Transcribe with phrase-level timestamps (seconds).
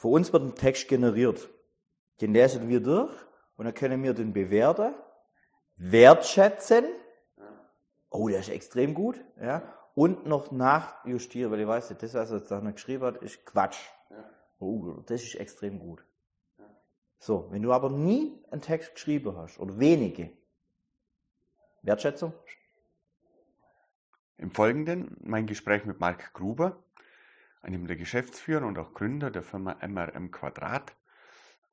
[0.00, 1.50] Für uns wird ein Text generiert.
[2.22, 3.12] Den lesen wir durch
[3.58, 4.94] und dann können wir den bewerten,
[5.76, 6.86] wertschätzen.
[8.08, 9.22] Oh, der ist extrem gut.
[9.38, 9.62] Ja,
[9.94, 13.76] und noch nachjustieren, weil ich weiß, das, was er da geschrieben hat, ist Quatsch.
[14.58, 16.02] Oh, das ist extrem gut.
[17.18, 20.30] So, wenn du aber nie einen Text geschrieben hast oder wenige,
[21.82, 22.32] Wertschätzung?
[24.38, 26.82] Im Folgenden mein Gespräch mit Marc Gruber,
[27.62, 30.94] einem der Geschäftsführer und auch Gründer der Firma MRM Quadrat.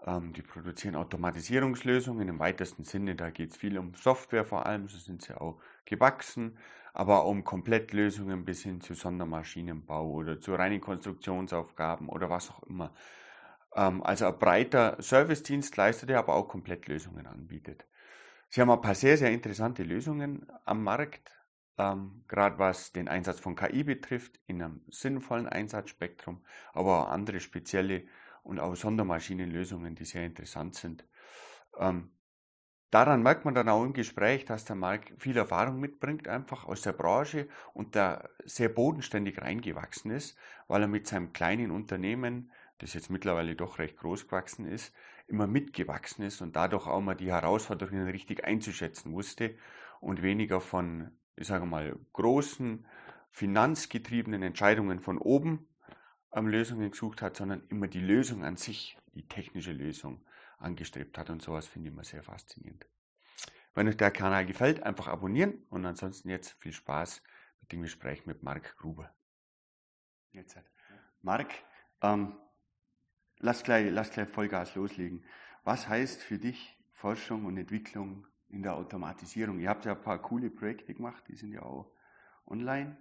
[0.06, 3.16] Ähm, die produzieren Automatisierungslösungen im weitesten Sinne.
[3.16, 6.58] Da geht es viel um Software vor allem, so sind sie auch gewachsen,
[6.94, 12.64] aber auch um Komplettlösungen bis hin zu Sondermaschinenbau oder zu reinen Konstruktionsaufgaben oder was auch
[12.64, 12.94] immer.
[13.76, 17.86] Ähm, also ein breiter Service-Dienstleister, der aber auch Komplettlösungen anbietet.
[18.50, 21.32] Sie haben ein paar sehr, sehr interessante Lösungen am Markt,
[21.78, 27.40] ähm, gerade was den Einsatz von KI betrifft, in einem sinnvollen Einsatzspektrum, aber auch andere
[27.40, 28.04] spezielle
[28.44, 31.06] und auch Sondermaschinenlösungen, die sehr interessant sind.
[31.78, 32.12] Ähm,
[32.90, 36.82] daran merkt man dann auch im Gespräch, dass der Markt viel Erfahrung mitbringt, einfach aus
[36.82, 42.94] der Branche und da sehr bodenständig reingewachsen ist, weil er mit seinem kleinen Unternehmen, das
[42.94, 44.94] jetzt mittlerweile doch recht groß gewachsen ist,
[45.28, 49.56] immer mitgewachsen ist und dadurch auch mal die Herausforderungen richtig einzuschätzen wusste
[50.00, 52.86] und weniger von, ich sage mal, großen,
[53.32, 55.68] finanzgetriebenen Entscheidungen von oben
[56.34, 60.26] ähm, Lösungen gesucht hat, sondern immer die Lösung an sich, die technische Lösung
[60.58, 62.88] angestrebt hat und sowas finde ich immer sehr faszinierend.
[63.76, 67.22] Wenn euch der Kanal gefällt, einfach abonnieren und ansonsten jetzt viel Spaß
[67.62, 69.14] mit dem Gespräch mit Marc Gruber.
[70.32, 70.58] Jetzt.
[71.22, 71.54] Marc,
[72.02, 72.36] ähm,
[73.38, 75.24] lass gleich, lass gleich Vollgas loslegen.
[75.64, 79.60] Was heißt für dich Forschung und Entwicklung in der Automatisierung?
[79.60, 81.92] Ihr habt ja ein paar coole Projekte gemacht, die sind ja auch
[82.46, 82.98] online.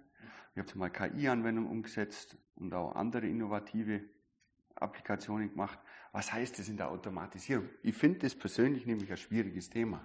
[0.55, 4.01] Ihr habt mal KI-Anwendungen umgesetzt und auch andere innovative
[4.75, 5.79] Applikationen gemacht.
[6.11, 7.69] Was heißt das in der Automatisierung?
[7.83, 10.01] Ich finde das persönlich nämlich ein schwieriges Thema.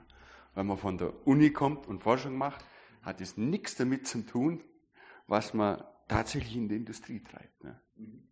[0.55, 2.65] Wenn man von der Uni kommt und Forschung macht,
[3.03, 4.63] hat es nichts damit zu tun,
[5.27, 7.65] was man tatsächlich in der Industrie treibt.
[7.65, 7.81] Ne?
[7.97, 8.29] Mhm.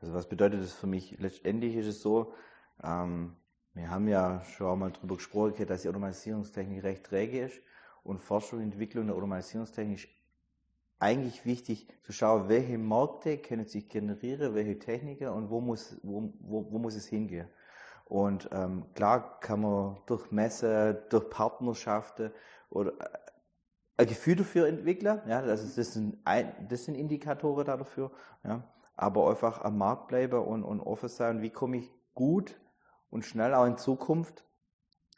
[0.00, 1.18] Also was bedeutet das für mich?
[1.18, 2.34] Letztendlich ist es so,
[2.82, 3.36] ähm,
[3.74, 7.60] wir haben ja schon mal darüber gesprochen, dass die Automatisierungstechnik recht träge ist
[8.02, 10.08] und Forschung und Entwicklung der Automatisierungstechnik ist
[10.98, 16.32] eigentlich wichtig zu schauen, welche Märkte können sich generieren, welche Techniker und wo muss, wo,
[16.40, 17.48] wo, wo muss es hingehen.
[18.04, 22.32] Und ähm, klar kann man durch Messe, durch Partnerschaften
[22.68, 23.18] oder äh,
[23.98, 25.22] ein Gefühl dafür entwickeln.
[25.26, 28.10] Ja, also das sind, ein, das sind Indikatoren dafür.
[28.44, 28.64] Ja
[29.00, 32.60] aber einfach am Markt bleiben und, und offen sein, wie komme ich gut
[33.10, 34.44] und schnell auch in Zukunft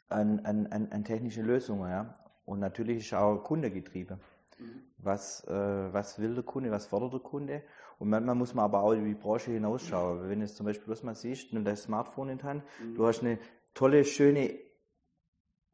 [0.09, 1.89] an, an, an, an technische Lösungen.
[1.89, 2.17] Ja?
[2.45, 4.19] Und natürlich ist auch Kundegetriebe.
[4.59, 4.83] Mhm.
[4.97, 7.63] Was, äh, was will der Kunde, was fordert der Kunde?
[7.99, 10.29] Und manchmal muss man aber auch über die Branche hinausschauen.
[10.29, 12.95] Wenn du jetzt zum Beispiel bloß mal siehst, du das Smartphone in der Hand, mhm.
[12.95, 13.39] du hast eine
[13.73, 14.59] tolle, schöne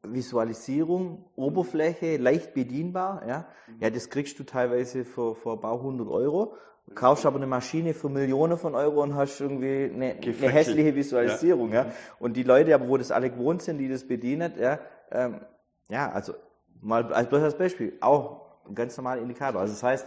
[0.02, 3.48] Visualisierung, Oberfläche, leicht bedienbar, ja.
[3.66, 3.80] Mhm.
[3.80, 6.54] Ja, das kriegst du teilweise für, für ein paar hundert Euro
[6.94, 11.72] kaufst aber eine Maschine für Millionen von Euro und hast irgendwie eine, eine hässliche Visualisierung.
[11.72, 11.84] Ja.
[11.84, 11.92] ja.
[12.18, 14.78] Und die Leute, aber wo das alle gewohnt sind, die das bedienen, ja,
[15.10, 15.40] ähm,
[15.88, 16.34] ja also
[16.80, 19.60] mal als bloß als Beispiel, auch ein ganz normaler Indikator.
[19.60, 20.06] Also das heißt,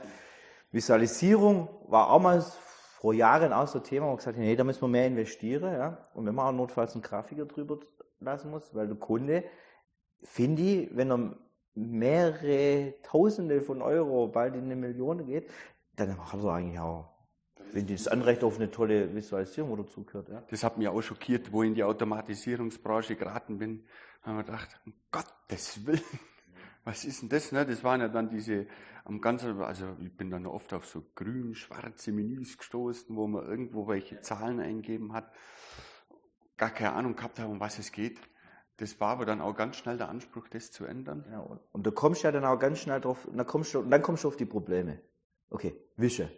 [0.72, 2.44] Visualisierung war auch mal
[3.00, 5.08] vor Jahren auch so ein Thema, wo wir gesagt haben, nee, da müssen wir mehr
[5.08, 5.74] investieren.
[5.74, 6.10] Ja.
[6.14, 7.80] Und wenn man auch notfalls einen Grafiker drüber
[8.20, 9.44] lassen muss, weil der Kunde,
[10.24, 11.36] finde ich, wenn er
[11.76, 15.50] mehrere Tausende von Euro, bald in eine Million geht,
[15.96, 17.14] dann hat er eigentlich auch
[17.74, 20.30] wenn das Anrecht auf eine tolle Visualisierung dazu gehört.
[20.30, 20.44] Ja.
[20.50, 23.84] Das hat mich auch schockiert, wo ich in die Automatisierungsbranche geraten bin.
[24.22, 26.02] Da haben wir gedacht, um Gottes Willen,
[26.84, 27.52] was ist denn das?
[27.52, 27.66] Ne?
[27.66, 28.68] Das waren ja dann diese
[29.06, 33.88] am ganzen, also ich bin dann oft auf so grün-schwarze Menüs gestoßen, wo man irgendwo
[33.88, 35.32] welche Zahlen eingeben hat.
[36.58, 38.20] Gar keine Ahnung gehabt haben, um was es geht.
[38.78, 41.26] Das war aber dann auch ganz schnell der Anspruch, das zu ändern.
[41.30, 44.02] Ja, und, und du kommst ja dann auch ganz schnell drauf, dann kommst du, dann
[44.02, 45.02] kommst du auf die Probleme.
[45.50, 46.30] Okay, Wische.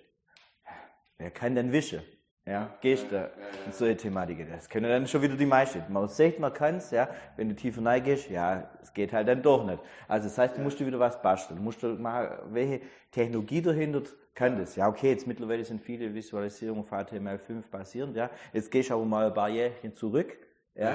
[1.18, 2.04] Wer kann denn Wische?
[2.48, 3.32] Ja, gehst du
[3.66, 4.48] in so eine Thematik.
[4.52, 5.81] Das können dann schon wieder die meisten.
[5.90, 7.10] Man sieht, man kann es, ja.
[7.38, 9.80] Wenn du tiefer reingehst, ja, es geht halt dann doch nicht.
[10.07, 11.57] Also, das heißt, du musst dir wieder was basteln.
[11.57, 14.04] Du musst mal, welche Technologie dahinter
[14.36, 14.75] kann das?
[14.75, 18.30] Ja, okay, jetzt mittlerweile sind viele Visualisierungen auf HTML5 basierend, ja.
[18.54, 20.38] Jetzt gehst du aber mal ein paar Jährchen zurück,
[20.75, 20.94] ja.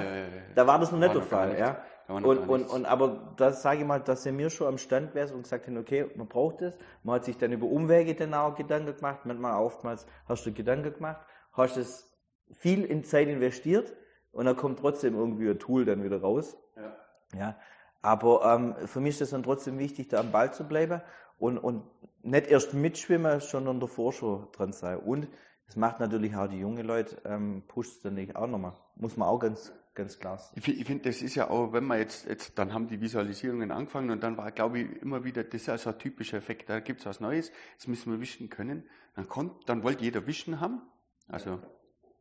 [0.55, 1.83] Da war das noch nicht der Fall, ja.
[2.11, 5.33] Und, und, und, aber das sage ich mal, dass er mir schon am Stand wäre
[5.33, 6.73] und gesagt hat, okay, man braucht es.
[7.03, 9.21] Man hat sich dann über Umwege dann auch Gedanken gemacht.
[9.25, 11.21] Manchmal oftmals hast du Gedanken gemacht,
[11.53, 12.11] hast es
[12.51, 13.93] viel in Zeit investiert
[14.31, 16.57] und dann kommt trotzdem irgendwie ein Tool dann wieder raus.
[16.75, 16.95] Ja.
[17.37, 17.55] ja.
[18.01, 21.01] Aber ähm, für mich ist es dann trotzdem wichtig, da am Ball zu bleiben
[21.37, 21.83] und, und
[22.23, 24.97] nicht erst mitschwimmen, sondern davor schon dran sein.
[24.97, 25.27] Und
[25.67, 28.73] das macht natürlich auch die jungen Leute, ähm, pusht dann nicht auch nochmal.
[28.95, 32.25] Muss man auch ganz, ganz klar ich finde, das ist ja auch, wenn man jetzt,
[32.25, 35.69] jetzt, dann haben die Visualisierungen angefangen und dann war, glaube ich, immer wieder, das ist
[35.69, 38.87] also ein typischer Effekt, da gibt es was Neues, das müssen wir wischen können.
[39.15, 40.81] Dann kommt, dann wollte jeder wischen haben,
[41.27, 41.59] also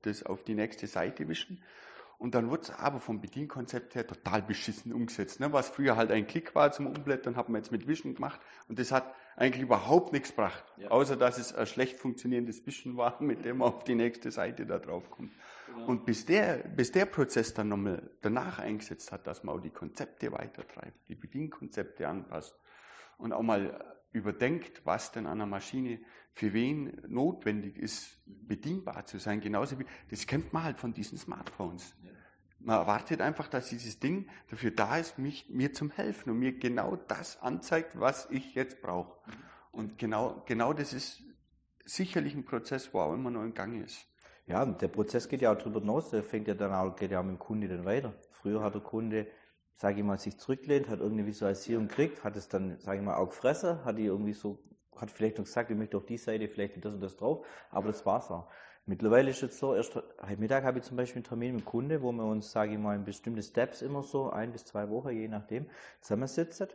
[0.03, 1.63] das auf die nächste Seite wischen.
[2.21, 5.41] Und dann wurde es aber vom Bedienkonzept her total beschissen umgesetzt.
[5.41, 5.55] Ne?
[5.55, 8.39] Was früher halt ein Klick war zum Umblättern, hat man jetzt mit Wischen gemacht.
[8.69, 10.63] Und das hat eigentlich überhaupt nichts gebracht.
[10.77, 10.91] Ja.
[10.91, 14.67] Außer, dass es ein schlecht funktionierendes Wischen war, mit dem man auf die nächste Seite
[14.67, 15.33] da drauf kommt.
[15.87, 19.71] Und bis der, bis der Prozess dann nochmal danach eingesetzt hat, dass man auch die
[19.71, 22.59] Konzepte weitertreibt, die Bedienkonzepte anpasst
[23.19, 26.01] und auch mal überdenkt, was denn an einer Maschine
[26.35, 29.41] für wen notwendig ist, bedienbar zu sein.
[29.41, 31.95] Genauso wie, das kennt man halt von diesen Smartphones.
[32.59, 36.53] Man erwartet einfach, dass dieses Ding dafür da ist, mich, mir zum Helfen und mir
[36.59, 39.17] genau das anzeigt, was ich jetzt brauche.
[39.73, 41.23] Und genau, genau das ist
[41.85, 44.07] sicherlich ein Prozess, wo auch immer noch in Gang ist.
[44.51, 47.21] Ja, der Prozess geht ja auch darüber hinaus, der fängt ja dann auch, geht ja
[47.21, 48.13] auch mit dem Kunde dann weiter.
[48.33, 49.27] Früher hat der Kunde
[49.81, 53.17] sage ich mal, sich zurücklehnt, hat irgendeine Visualisierung gekriegt, hat es dann, sage ich mal,
[53.17, 54.63] auch gefressen, hat die irgendwie so,
[54.95, 57.87] hat vielleicht noch gesagt, ich möchte auf die Seite vielleicht das und das drauf, aber
[57.87, 58.51] das war's auch.
[58.85, 61.65] Mittlerweile ist es so, erst heute Mittag habe ich zum Beispiel einen Termin mit dem
[61.65, 64.91] Kunde, wo wir uns, sage ich mal, in bestimmte Steps immer so, ein bis zwei
[64.91, 65.67] Wochen, je nachdem,
[66.03, 66.69] zusammensitzen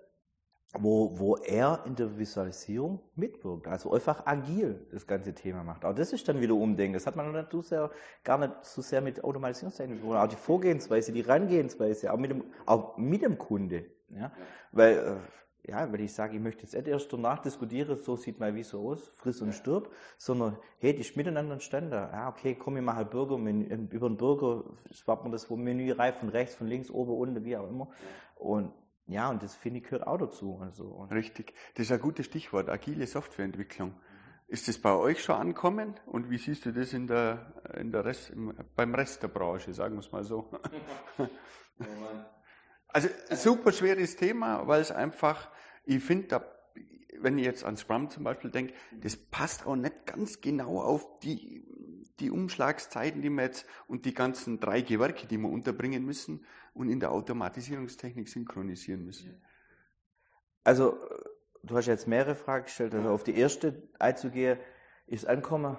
[0.79, 3.67] wo, wo er in der Visualisierung mitwirkt.
[3.67, 5.85] Also einfach agil das ganze Thema macht.
[5.85, 6.93] Auch das ist dann wieder Umdenken.
[6.93, 7.91] Das hat man nicht so sehr,
[8.23, 12.43] gar nicht so sehr mit Automatisierungstechnik, sondern auch die Vorgehensweise, die Herangehensweise, auch mit dem,
[12.65, 13.85] auch mit dem Kunde.
[14.09, 14.31] Ja?
[14.71, 18.39] Weil, äh, ja, wenn ich sage, ich möchte jetzt nicht erst danach diskutieren, so sieht
[18.39, 21.93] mein Viso aus, friss und stirb, sondern, hey, die ist miteinander entstanden.
[21.93, 25.91] Ja, okay, komm, ich mache halt Burger, über den Burger schwappt man das vom Menü
[25.91, 27.89] rein, von rechts, von links, oben, unten, wie auch immer.
[28.35, 28.73] Und
[29.07, 30.59] ja, und das finde ich gehört auch dazu.
[30.61, 31.07] Also.
[31.11, 31.53] Richtig.
[31.75, 33.93] Das ist ein gutes Stichwort, agile Softwareentwicklung.
[34.47, 35.95] Ist das bei euch schon ankommen?
[36.05, 38.33] Und wie siehst du das in der, in der Rest,
[38.75, 40.49] beim Rest der Branche, sagen wir es mal so?
[42.87, 45.49] also super schweres Thema, weil es einfach,
[45.83, 46.45] ich finde,
[47.19, 51.19] wenn ich jetzt an Scrum zum Beispiel denke, das passt auch nicht ganz genau auf
[51.19, 51.65] die,
[52.19, 56.89] die Umschlagszeiten, die wir jetzt und die ganzen drei Gewerke, die wir unterbringen müssen und
[56.89, 59.41] in der Automatisierungstechnik synchronisieren müssen.
[60.63, 60.97] Also,
[61.63, 62.93] du hast jetzt mehrere Fragen gestellt.
[62.95, 64.59] Also auf die erste einzugehen,
[65.07, 65.77] ist Ankommen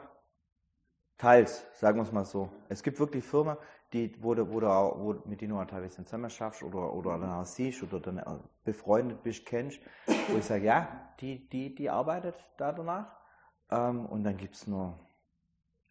[1.18, 2.50] teils, sagen wir es mal so.
[2.68, 3.56] Es gibt wirklich Firmen,
[3.92, 7.18] die, wo du, wo du auch, wo, mit denen du teilweise zusammen schaffst oder, oder
[7.18, 8.22] dann auch siehst oder dann
[8.64, 13.16] befreundet bist, kennst, wo ich sage, ja, die, die, die arbeitet da danach.
[13.70, 15.05] Ähm, und dann gibt es nur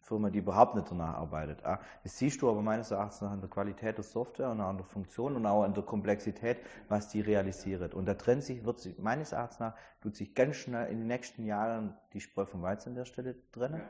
[0.06, 1.62] Firma, die überhaupt nicht danach arbeitet.
[1.64, 4.86] Das siehst du aber meines Erachtens nach an der Qualität der Software und an der
[4.86, 6.58] Funktion und auch an der Komplexität,
[6.88, 7.94] was die realisiert.
[7.94, 11.08] Und da trennt sich, wird sich meines Erachtens nach, tut sich ganz schnell in den
[11.08, 13.82] nächsten Jahren die Spreu vom Weizen an der Stelle trennen.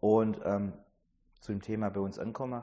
[0.00, 0.72] Und ähm,
[1.40, 2.62] zu dem Thema bei uns ankommen.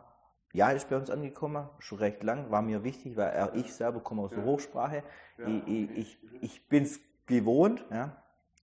[0.53, 4.21] Ja, ist bei uns angekommen, schon recht lang, war mir wichtig, weil ich selber komme
[4.21, 5.03] aus der Hochsprache.
[5.37, 8.15] Ich, ich, ich, ich bin es gewohnt, ja.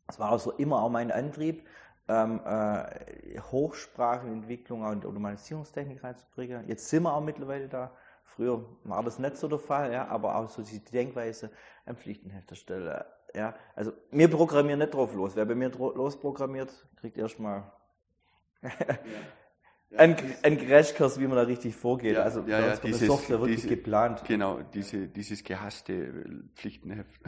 [0.06, 1.66] Das war also immer auch mein Antrieb
[2.12, 6.68] ähm, äh, Hochsprachenentwicklung und Automatisierungstechnik reinzubringen.
[6.68, 7.92] Jetzt sind wir auch mittlerweile da.
[8.24, 11.50] Früher war das nicht so der Fall, ja, aber auch so die Denkweise
[11.84, 13.04] am Pflichtenheft erstellen.
[13.34, 15.36] Ja, also wir programmieren nicht drauf los.
[15.36, 17.70] Wer bei mir losprogrammiert, kriegt erstmal
[18.62, 18.70] ja.
[19.90, 19.98] ja.
[19.98, 22.14] ein, ein Crashkurs, wie man da richtig vorgeht.
[22.14, 24.22] Ja, also ja, ja, dieses, Software wirklich diese, geplant.
[24.26, 27.20] Genau, diese, dieses gehasste Pflichtenheft.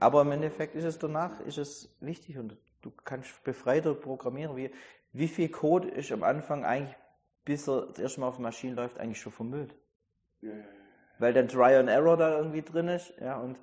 [0.00, 4.56] Aber im Endeffekt ist es danach ist es wichtig und du kannst befreiter programmieren.
[4.56, 4.70] Wie,
[5.12, 6.96] wie viel Code ist am Anfang eigentlich,
[7.44, 9.76] bis er das erste Mal auf der Maschine läuft, eigentlich schon vermüllt?
[10.40, 10.64] Ja, ja, ja.
[11.18, 13.58] Weil dann Try and Error da irgendwie drin ist, ja, und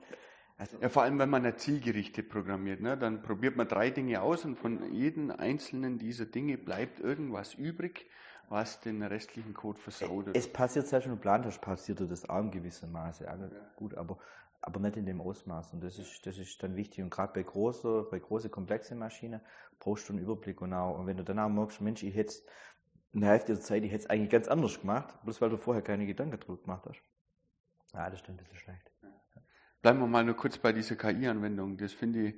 [0.58, 4.46] also ja, vor allem, wenn man zielgerichtet programmiert, ne, dann probiert man drei Dinge aus
[4.46, 8.06] und von jedem einzelnen dieser Dinge bleibt irgendwas übrig,
[8.48, 10.28] was den restlichen Code versaut.
[10.36, 13.24] Es passiert selbst wenn du geplant hast, passiert das auch in gewissem Maße.
[13.24, 13.40] Ja,
[13.76, 14.20] gut, aber
[14.62, 15.74] aber nicht in dem Ausmaß.
[15.74, 17.04] Und das ist, das ist dann wichtig.
[17.04, 19.42] Und gerade bei großen, bei großen, komplexen Maschinen
[19.80, 20.62] brauchst du einen Überblick.
[20.62, 22.36] Und, auch, und wenn du dann auch merkst, Mensch, ich hätte
[23.14, 25.58] in der Hälfte der Zeit, ich hätte es eigentlich ganz anders gemacht, bloß weil du
[25.58, 27.02] vorher keine Gedanken drüber gemacht hast.
[27.94, 28.92] Ja, das ist dann ein bisschen schlecht.
[29.82, 31.76] Bleiben wir mal nur kurz bei dieser KI-Anwendung.
[31.78, 32.36] Das finde ich,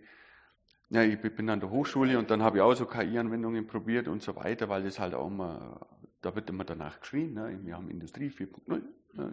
[0.89, 4.21] ja, ich bin an der Hochschule und dann habe ich auch so KI-Anwendungen probiert und
[4.21, 5.85] so weiter, weil das halt auch immer,
[6.21, 7.59] da wird immer danach geschrien, ne?
[7.63, 8.81] wir haben Industrie 4.0, ne?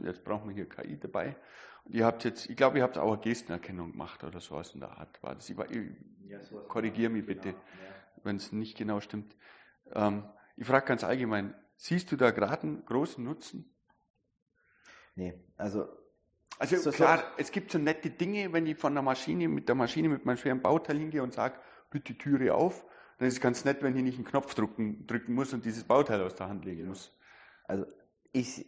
[0.05, 1.37] Jetzt brauchen wir hier KI dabei.
[1.85, 4.81] Und ihr habt jetzt, ich glaube, ihr habt auch eine Gestenerkennung gemacht oder sowas in
[4.81, 5.23] der Art.
[5.23, 5.49] War das?
[5.49, 5.89] Ich, ich,
[6.27, 8.25] ja, korrigiere mich bitte, genau, ja.
[8.25, 9.37] wenn es nicht genau stimmt.
[9.93, 10.25] Ähm,
[10.57, 13.75] ich frage ganz allgemein, siehst du da gerade einen großen Nutzen?
[15.15, 15.89] Nee, also.
[16.59, 19.69] Also so, klar, so, es gibt so nette Dinge, wenn ich von der Maschine, mit
[19.69, 21.59] der Maschine, mit meinem schweren Bauteil hingehe und sage,
[21.91, 22.85] bitte Türe auf,
[23.19, 25.85] dann ist es ganz nett, wenn ich nicht einen Knopf drücken, drücken muss und dieses
[25.85, 27.17] Bauteil aus der Hand legen muss.
[27.65, 27.87] Also
[28.33, 28.67] ich,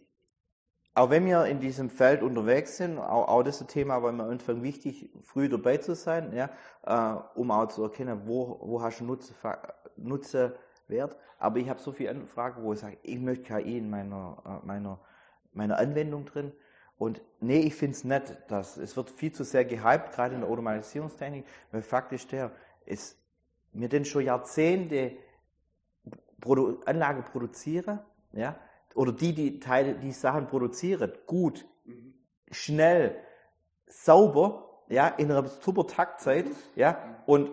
[0.95, 4.61] auch wenn wir in diesem Feld unterwegs sind, auch, auch das Thema, weil mir einfach
[4.61, 6.49] wichtig, früh dabei zu sein, ja,
[6.85, 9.33] äh, um auch zu erkennen, wo, wo hast du Nutze,
[9.95, 11.17] Nutzewert.
[11.39, 14.65] Aber ich habe so viele Anfragen, wo ich sage, ich möchte KI in meiner, äh,
[14.65, 14.99] meiner,
[15.53, 16.51] meiner Anwendung drin.
[16.97, 20.41] Und nee, ich finde es nicht, dass es wird viel zu sehr gehypt, gerade in
[20.41, 22.51] der Automatisierungstechnik, weil faktisch der
[22.85, 23.17] ist,
[23.71, 25.17] wir denn schon Jahrzehnte
[26.39, 27.99] Produ Anlage produzieren,
[28.33, 28.55] ja,
[28.95, 32.13] oder die, die Teile, die Sachen produzieren, gut, mhm.
[32.51, 33.15] schnell,
[33.87, 36.45] sauber, ja, in einer super Taktzeit,
[36.75, 37.51] ja, und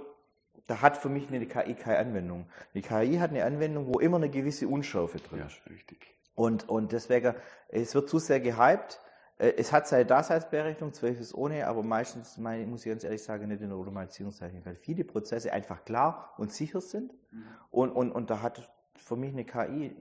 [0.66, 2.46] da hat für mich eine KI keine Anwendung.
[2.74, 5.60] Die KI hat eine Anwendung, wo immer eine gewisse Unschärfe drin ist.
[5.66, 6.14] Ja, richtig.
[6.36, 7.34] Und, und deswegen,
[7.68, 9.00] es wird zu sehr gehypt.
[9.38, 13.62] Äh, es hat seine Daseinsberechtigung, zweifelsohne, aber meistens, meine, muss ich ganz ehrlich sagen, nicht
[13.62, 17.12] in der Automatisierungstechnik, weil viele Prozesse einfach klar und sicher sind.
[17.32, 17.44] Mhm.
[17.70, 18.70] Und, und, und da hat
[19.02, 19.94] für mich eine KI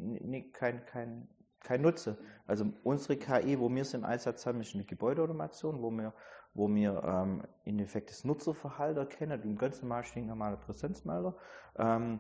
[0.54, 1.28] kein, kein,
[1.62, 2.18] kein Nutze.
[2.48, 6.14] Also unsere KI, wo wir es im Einsatz haben, ist eine Gebäudeautomation, wo wir,
[6.54, 11.36] wo wir ähm, in Effekt das Nutzerverhalten erkennen, im ganz normal stinknormaler Präsenzmelder.
[11.78, 12.20] Ähm,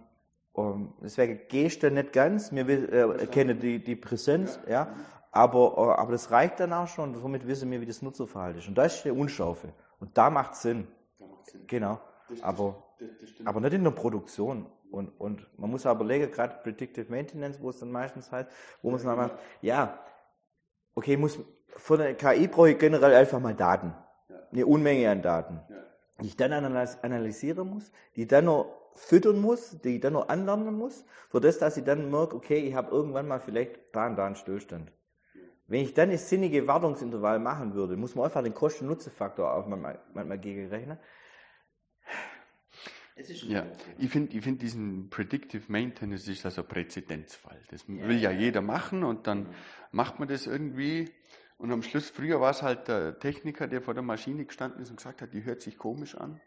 [0.53, 4.93] um, deswegen gehst du nicht ganz, wir äh, erkennen die, die Präsenz, ja,
[5.31, 8.67] aber, äh, aber das reicht dann auch schon, somit wissen wir, wie das Nutzerverhalten ist.
[8.67, 9.74] Und das ist die Unschaufe.
[10.00, 10.88] Und da macht Sinn.
[11.19, 11.67] Da macht Sinn.
[11.67, 12.00] Genau.
[12.29, 14.65] Das, aber, das, das aber nicht in der Produktion.
[14.91, 18.50] Und, und man muss aber überlegen, gerade Predictive Maintenance, wo es dann meistens heißt,
[18.81, 20.00] wo man es dann macht, ja,
[20.96, 21.39] okay, muss,
[21.75, 23.93] von der KI brauche ich generell einfach mal Daten.
[24.51, 25.62] Eine Unmenge an Daten.
[26.22, 30.74] Die ich dann analysieren muss, die dann noch füttern muss, die ich dann noch anlernen
[30.74, 34.17] muss, für das, dass ich dann merke, okay, ich habe irgendwann mal vielleicht da und
[34.17, 34.91] da einen Stillstand.
[35.67, 40.00] Wenn ich dann ein sinnige Wartungsintervall machen würde, muss man einfach den Kosten-Nutzen-Faktor auch manchmal,
[40.13, 40.98] manchmal gegenrechnen.
[43.48, 43.66] Ja,
[43.98, 47.62] ich finde ich find diesen Predictive Maintenance ist also Präzedenzfall.
[47.70, 49.54] Das ja, will ja, ja jeder machen und dann mhm.
[49.92, 51.10] macht man das irgendwie
[51.60, 54.92] und am Schluss, früher war es halt der Techniker, der vor der Maschine gestanden ist
[54.92, 56.40] und gesagt hat, die hört sich komisch an.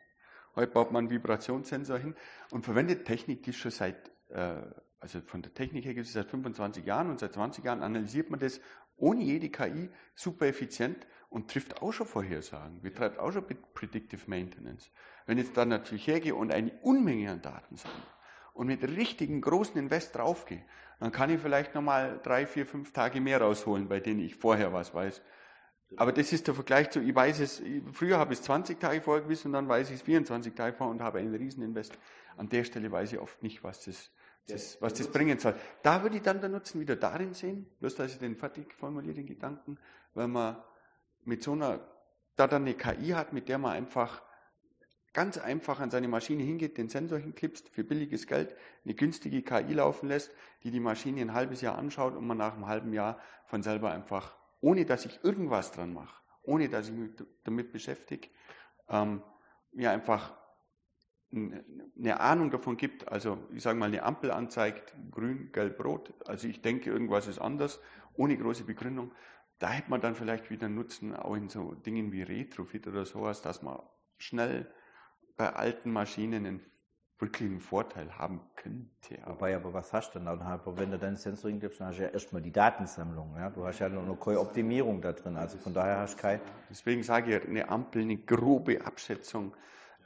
[0.56, 2.14] Heute baut man einen Vibrationssensor hin
[2.50, 4.62] und verwendet Technik, die schon seit, äh,
[5.00, 8.30] also von der Technik her gibt es seit 25 Jahren und seit 20 Jahren analysiert
[8.30, 8.58] man das
[8.96, 14.90] ohne jede KI super effizient und trifft auch schon Vorhersagen, betreibt auch schon Predictive Maintenance.
[15.24, 17.96] Wenn ich jetzt dann natürlich hergehe und eine Unmenge an Daten sammle
[18.52, 20.62] und mit richtigen großen Invest draufgehe,
[21.00, 24.74] dann kann ich vielleicht nochmal drei, vier, fünf Tage mehr rausholen, bei denen ich vorher
[24.74, 25.22] was weiß.
[25.96, 27.62] Aber das ist der Vergleich zu, ich weiß es,
[27.92, 30.76] früher habe ich es 20 Tage vorher gewusst und dann weiß ich es 24 Tage
[30.76, 31.98] vorher und habe einen riesen Invest.
[32.36, 34.10] An der Stelle weiß ich oft nicht, was das,
[34.48, 35.54] das was das bringen soll.
[35.82, 39.14] Da würde ich dann den Nutzen wieder darin sehen, bloß dass ich den fertig formuliere,
[39.14, 39.78] den Gedanken,
[40.14, 40.56] weil man
[41.24, 41.80] mit so einer,
[42.36, 44.22] da dann eine KI hat, mit der man einfach
[45.12, 49.74] ganz einfach an seine Maschine hingeht, den Sensor hinklipst, für billiges Geld eine günstige KI
[49.74, 53.20] laufen lässt, die die Maschine ein halbes Jahr anschaut und man nach einem halben Jahr
[53.44, 57.10] von selber einfach, ohne dass ich irgendwas dran mache, ohne dass ich mich
[57.44, 58.28] damit beschäftige,
[58.88, 59.22] ähm,
[59.72, 60.34] mir einfach
[61.32, 66.46] eine Ahnung davon gibt, also ich sage mal, eine Ampel anzeigt, grün, gelb, rot, also
[66.46, 67.80] ich denke, irgendwas ist anders,
[68.14, 69.12] ohne große Begründung,
[69.62, 73.42] da hätte man dann vielleicht wieder Nutzen, auch in so Dingen wie Retrofit oder sowas,
[73.42, 73.78] dass man
[74.18, 74.68] schnell
[75.36, 76.60] bei alten Maschinen einen
[77.20, 79.22] wirklichen Vorteil haben könnte.
[79.22, 80.26] Aber Wobei, aber was hast du dann?
[80.26, 83.36] Aber wenn du deinen Sensor hingibst, dann hast du ja erstmal die Datensammlung.
[83.36, 83.50] Ja?
[83.50, 85.36] Du hast ja noch keine Optimierung da drin.
[85.36, 86.40] Also von daher hast du keine.
[86.68, 89.54] Deswegen sage ich, eine Ampel, eine grobe Abschätzung,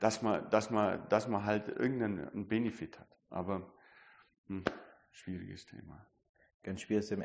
[0.00, 3.08] dass man, dass man, dass man halt irgendeinen Benefit hat.
[3.30, 3.72] Aber
[4.48, 4.64] hm,
[5.12, 6.06] schwieriges Thema.
[6.62, 7.24] Ganz schwieriges Thema.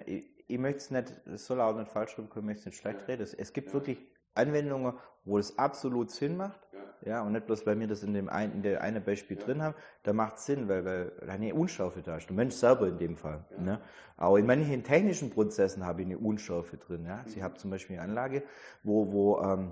[0.51, 3.07] Ich, möchte es nicht, es soll auch nicht falsch rüberkommen, ich möchte es nicht schlecht
[3.07, 3.27] reden.
[3.37, 3.73] Es gibt ja.
[3.73, 3.97] wirklich
[4.33, 4.93] Anwendungen,
[5.23, 6.59] wo es absolut Sinn macht.
[7.03, 7.09] Ja.
[7.09, 9.45] ja, und nicht bloß, weil wir das in dem einen, in der einen Beispiel ja.
[9.45, 12.27] drin haben, da macht es Sinn, weil, weil eine Unschärfe da ist.
[12.27, 13.45] Der Mensch selber in dem Fall.
[13.51, 13.61] Ja.
[13.61, 13.81] Ne?
[14.17, 17.05] Aber in manchen technischen Prozessen habe ich eine Unschärfe drin.
[17.05, 17.19] Ja?
[17.23, 18.43] Also ich habe zum Beispiel eine Anlage,
[18.83, 19.71] wo, wo, ähm,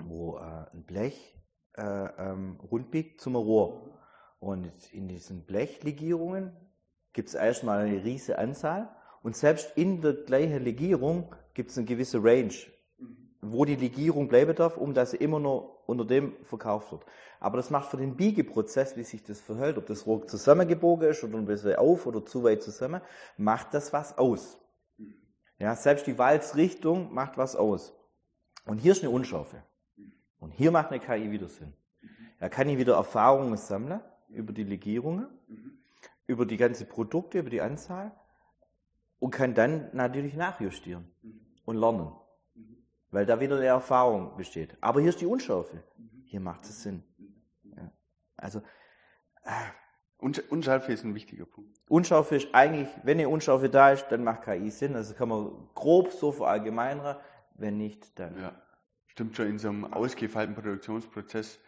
[0.00, 1.36] wo äh, ein Blech
[1.76, 3.98] äh, ähm, rund biegt zum Rohr.
[4.38, 6.56] Und in diesen Blechlegierungen
[7.12, 8.88] gibt es erstmal eine riesige Anzahl
[9.22, 12.54] und selbst in der gleichen Legierung gibt es eine gewisse Range,
[13.42, 17.04] wo die Legierung bleiben darf, um dass sie immer noch unter dem verkauft wird.
[17.38, 21.22] Aber das macht für den Biegeprozess, wie sich das verhält, ob das Rohr zusammengebogen ist
[21.24, 23.02] oder ein bisschen auf oder zu weit zusammen,
[23.36, 24.58] macht das was aus.
[25.58, 27.92] Ja, selbst die Walzrichtung macht was aus.
[28.64, 29.62] Und hier ist eine Unschärfe.
[30.38, 31.74] Und hier macht eine KI wieder Sinn.
[32.38, 34.00] Da kann ich wieder Erfahrungen sammeln
[34.30, 35.26] über die Legierungen,
[36.26, 38.12] über die ganze Produkte, über die Anzahl
[39.20, 41.40] und kann dann natürlich nachjustieren mhm.
[41.64, 42.12] und lernen.
[42.54, 42.76] Mhm.
[43.10, 44.76] Weil da wieder eine Erfahrung besteht.
[44.80, 45.84] Aber hier ist die Unschärfe.
[45.96, 46.24] Mhm.
[46.24, 47.04] Hier macht es Sinn.
[47.76, 47.92] Ja.
[48.36, 48.60] Also,
[49.44, 49.52] äh,
[50.18, 51.78] Unschärfe ist ein wichtiger Punkt.
[51.88, 54.94] Unschärfe ist eigentlich, wenn eine Unschärfe da ist, dann macht KI Sinn.
[54.94, 57.16] Also kann man grob so verallgemeinern.
[57.54, 58.38] Wenn nicht, dann.
[58.38, 58.62] Ja,
[59.06, 61.58] stimmt schon in so einem ausgefeilten Produktionsprozess.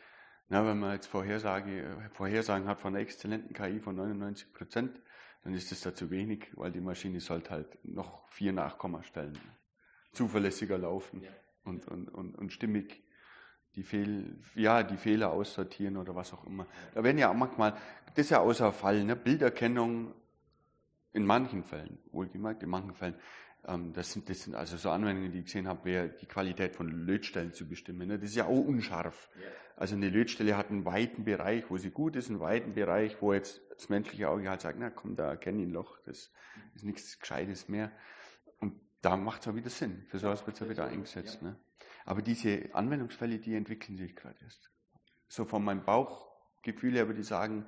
[0.48, 5.00] Na, wenn man jetzt Vorhersage, Vorhersagen hat von einer exzellenten KI von 99 Prozent,
[5.42, 9.38] dann ist das da zu wenig, weil die Maschine sollte halt noch vier Nachkommastellen
[10.12, 11.30] zuverlässiger laufen ja.
[11.64, 13.02] und, und, und, und stimmig
[13.74, 16.66] die, Fehl, ja, die Fehler aussortieren oder was auch immer.
[16.94, 17.72] Da werden ja auch manchmal,
[18.14, 19.16] das ist ja außer Fall, ne?
[19.16, 20.14] Bilderkennung
[21.12, 23.14] in manchen Fällen, wohlgemerkt, in manchen Fällen.
[23.66, 26.76] Ähm, das, sind, das sind also so Anwendungen, die ich gesehen habe, wäre die Qualität
[26.76, 28.08] von Lötstellen zu bestimmen.
[28.08, 28.18] Ne?
[28.18, 29.30] Das ist ja auch unscharf.
[29.76, 33.32] Also eine Lötstelle hat einen weiten Bereich, wo sie gut ist, einen weiten Bereich, wo
[33.32, 36.32] jetzt das menschliche Auge halt sagt, na komm, da erkenne ich ein Loch, das
[36.74, 37.90] ist nichts Gescheites mehr.
[38.60, 40.04] Und da macht es auch wieder Sinn.
[40.08, 41.42] Für sowas wird es ja wieder eingesetzt.
[41.42, 41.56] Ne?
[42.04, 44.70] Aber diese Anwendungsfälle, die entwickeln sich gerade erst.
[45.28, 47.66] So von meinem Bauchgefühl her würde ich sagen,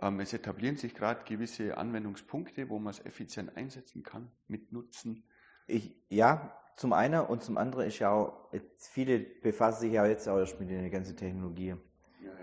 [0.00, 5.24] ähm, es etablieren sich gerade gewisse Anwendungspunkte, wo man es effizient einsetzen kann, mit Nutzen.
[5.66, 10.28] Ich, ja, zum einen und zum anderen ist ja auch, viele befassen sich ja jetzt
[10.28, 11.76] auch erst mit der ganzen Technologie.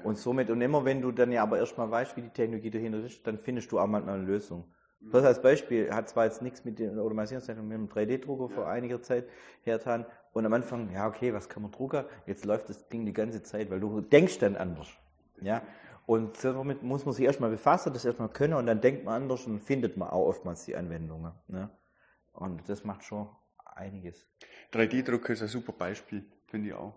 [0.03, 3.03] Und somit, und immer wenn du dann ja aber erstmal weißt, wie die Technologie dahinter
[3.03, 4.65] ist, dann findest du auch mal eine Lösung.
[5.00, 5.12] Mhm.
[5.12, 8.56] Das als Beispiel hat zwar jetzt nichts mit der Automatisierungstechnik, mit dem 3D-Drucker ja.
[8.56, 9.27] vor einiger Zeit
[9.63, 10.06] hertan.
[10.34, 12.06] Und am Anfang, ja, okay, was kann man drucken?
[12.25, 14.88] Jetzt läuft das Ding die ganze Zeit, weil du denkst dann anders.
[15.41, 15.62] Ja.
[16.06, 19.46] Und damit muss man sich erstmal befassen, das erstmal können und dann denkt man anders
[19.46, 21.34] und findet man auch oftmals die Anwendungen.
[21.48, 21.70] Ne?
[22.34, 23.29] Und das macht schon
[23.75, 24.27] einiges.
[24.74, 26.96] 3D-Drucker ist ein super Beispiel, finde ich auch.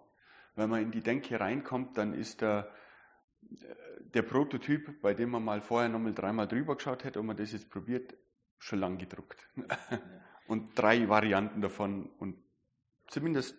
[0.56, 2.68] Wenn man in die Denke reinkommt, dann ist der,
[4.14, 7.52] der Prototyp, bei dem man mal vorher nochmal dreimal drüber geschaut hätte, ob man das
[7.52, 8.14] jetzt probiert,
[8.58, 9.48] schon lang gedruckt.
[10.46, 12.36] und drei Varianten davon und
[13.08, 13.56] zumindest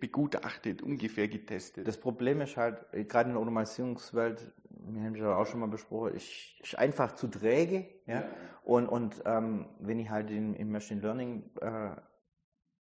[0.00, 1.86] begutachtet, ungefähr getestet.
[1.86, 6.14] Das Problem ist halt, gerade in der Automatisierungswelt, wir haben ja auch schon mal besprochen,
[6.14, 7.88] ist, ist einfach zu träge.
[8.06, 8.20] Ja?
[8.20, 8.30] ja.
[8.62, 11.96] Und, und ähm, wenn ich halt in, im Machine Learning äh,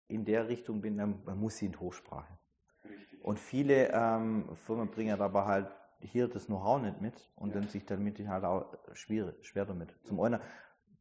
[0.09, 2.39] in der Richtung bin, dann, dann muss sie in Hochsprache.
[2.85, 3.25] Richtig.
[3.25, 5.69] Und viele ähm, Firmen bringen aber halt
[6.03, 7.61] hier das Know-how nicht mit und ja.
[7.61, 9.95] dann sich damit halt auch schwer, schwer damit.
[10.05, 10.41] Zum einen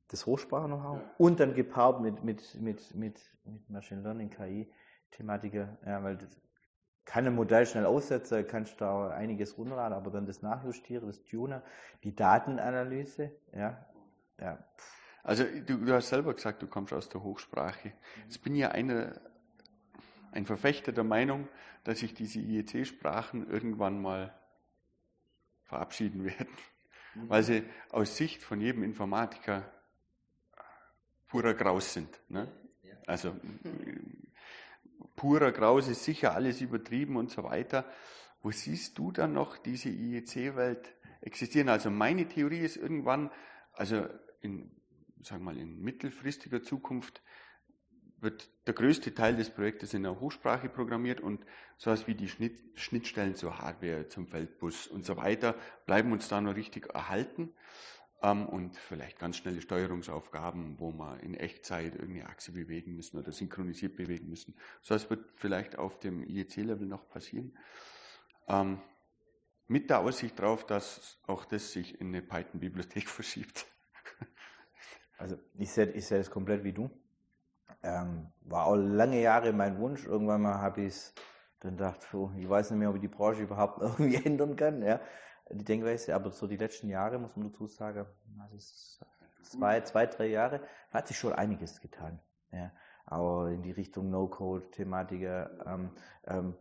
[0.07, 1.11] das Hochsprache-Know-how ja.
[1.17, 4.71] und dann gepaart mit, mit, mit, mit, mit Machine Learning, KI,
[5.11, 6.41] Thematiker, ja, weil das
[7.05, 11.63] kann ein Modell schnell aussetzen, kannst da einiges runterladen, aber dann das Nachjustieren, das Tuner,
[12.03, 13.85] die Datenanalyse, ja,
[14.39, 14.57] ja.
[15.23, 17.93] Also du, du hast selber gesagt, du kommst aus der Hochsprache.
[18.23, 19.21] Jetzt bin ja eine,
[20.31, 21.47] ein Verfechter der Meinung,
[21.83, 24.33] dass sich diese IEC-Sprachen irgendwann mal
[25.71, 26.49] verabschieden werden,
[27.15, 27.29] mhm.
[27.29, 29.71] weil sie aus Sicht von jedem Informatiker
[31.27, 32.19] purer Graus sind.
[32.27, 32.51] Ne?
[33.07, 33.33] Also
[35.15, 37.85] purer Graus ist sicher alles übertrieben und so weiter.
[38.43, 41.69] Wo siehst du dann noch diese IEC-Welt existieren?
[41.69, 43.31] Also meine Theorie ist irgendwann,
[43.71, 44.07] also
[44.41, 44.71] in,
[45.21, 47.21] sagen wir mal, in mittelfristiger Zukunft
[48.21, 51.43] wird der größte Teil des Projektes in der Hochsprache programmiert und
[51.77, 55.55] sowas wie die Schnitt, Schnittstellen zur Hardware, zum Feldbus und so weiter
[55.85, 57.53] bleiben uns da noch richtig erhalten
[58.21, 63.31] ähm, und vielleicht ganz schnelle Steuerungsaufgaben, wo wir in Echtzeit irgendeine Achse bewegen müssen oder
[63.31, 64.55] synchronisiert bewegen müssen.
[64.81, 67.57] So etwas wird vielleicht auf dem IEC-Level noch passieren.
[68.47, 68.79] Ähm,
[69.67, 73.65] mit der Aussicht darauf, dass auch das sich in eine Python-Bibliothek verschiebt.
[75.17, 76.89] Also ich sehe ich seh das komplett wie du.
[77.83, 80.05] Ähm, war auch lange Jahre mein Wunsch.
[80.05, 81.13] Irgendwann mal habe ich es
[81.59, 84.81] dann gedacht, oh, ich weiß nicht mehr, ob ich die Branche überhaupt irgendwie ändern kann.
[84.81, 84.99] Ja
[85.53, 88.05] die Denkweise, aber so die letzten Jahre, muss man dazu sagen,
[88.39, 88.57] also
[89.43, 92.19] zwei, zwei, drei Jahre, hat sich schon einiges getan.
[92.51, 92.71] Ja.
[93.05, 95.91] Aber in die Richtung No-Code-Thematik, ähm,
[96.25, 96.55] ähm,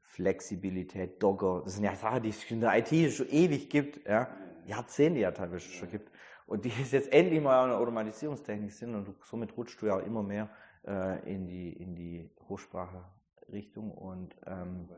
[0.00, 4.28] Flexibilität, Dogger, das sind ja Sachen, die es in der IT schon ewig gibt, ja,
[4.66, 6.10] Jahrzehnte ja teilweise schon gibt.
[6.46, 10.06] Und die es jetzt endlich mal eine Automatisierungstechnik sind und somit rutscht du ja auch
[10.06, 10.48] immer mehr
[10.86, 14.88] äh, in die, in die Hochsprache-Richtung und ähm,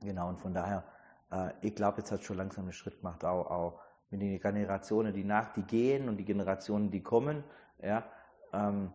[0.00, 0.84] genau, und von daher
[1.30, 5.12] äh, ich glaube, jetzt hat schon langsam einen Schritt gemacht, auch, auch mit den Generationen,
[5.12, 7.42] die nach, die gehen und die Generationen, die kommen,
[7.82, 8.04] ja,
[8.52, 8.92] ähm,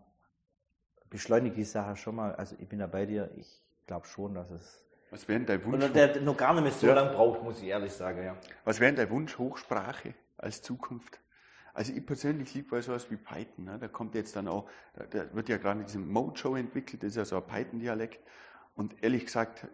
[1.10, 2.34] beschleunigt die Sache schon mal.
[2.36, 4.86] Also ich bin da bei dir, ich glaube schon, dass es.
[5.10, 5.92] Was wäre dein Wunsch?
[5.92, 6.94] Der noch gar nicht mehr so ja.
[6.94, 8.38] lange braucht, muss ich ehrlich sagen, ja.
[8.64, 11.20] Was wäre dein Wunsch Hochsprache als Zukunft?
[11.74, 13.66] Also ich persönlich liebe bei sowas wie Python.
[13.66, 13.78] Ne?
[13.80, 14.70] Da kommt jetzt dann auch,
[15.10, 18.20] da wird ja gerade diese Mojo entwickelt, das ist ja so ein Python-Dialekt.
[18.76, 19.68] Und ehrlich gesagt,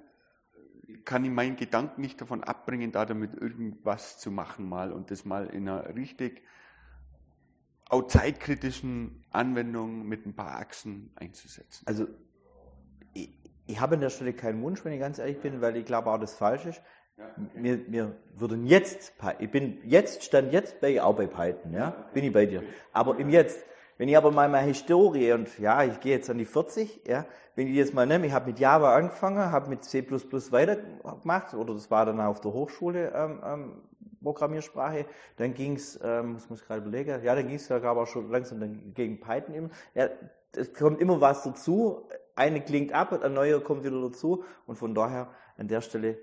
[1.05, 5.25] kann ich meinen Gedanken nicht davon abbringen, da damit irgendwas zu machen mal und das
[5.25, 6.41] mal in einer richtig
[7.89, 11.83] auch zeitkritischen Anwendung mit ein paar Achsen einzusetzen.
[11.85, 12.07] Also
[13.13, 15.85] ich, ich habe an der Stelle keinen Wunsch, wenn ich ganz ehrlich bin, weil ich
[15.85, 16.81] glaube auch das falsch ist.
[17.55, 22.23] Wir, wir würden jetzt, ich bin jetzt, stand jetzt bei, auch bei Python, ja, bin
[22.23, 22.61] ich bei dir.
[22.93, 23.65] Aber im Jetzt,
[23.97, 27.25] wenn ich aber mal meine Historie und ja, ich gehe jetzt an die 40, ja,
[27.55, 31.73] wenn ich jetzt mal nehme, ich habe mit Java angefangen, habe mit C++ weitergemacht, oder
[31.73, 33.81] das war dann auf der Hochschule ähm, ähm,
[34.21, 35.05] Programmiersprache,
[35.37, 38.59] dann ging's, ähm, muss man gerade überlegen, ja, dann ging's ja glaube auch schon langsam
[38.59, 39.69] dann gegen Python immer.
[39.95, 40.09] Ja,
[40.55, 44.93] es kommt immer was dazu, eine klingt ab, ein neuer kommt wieder dazu und von
[44.93, 46.19] daher an der Stelle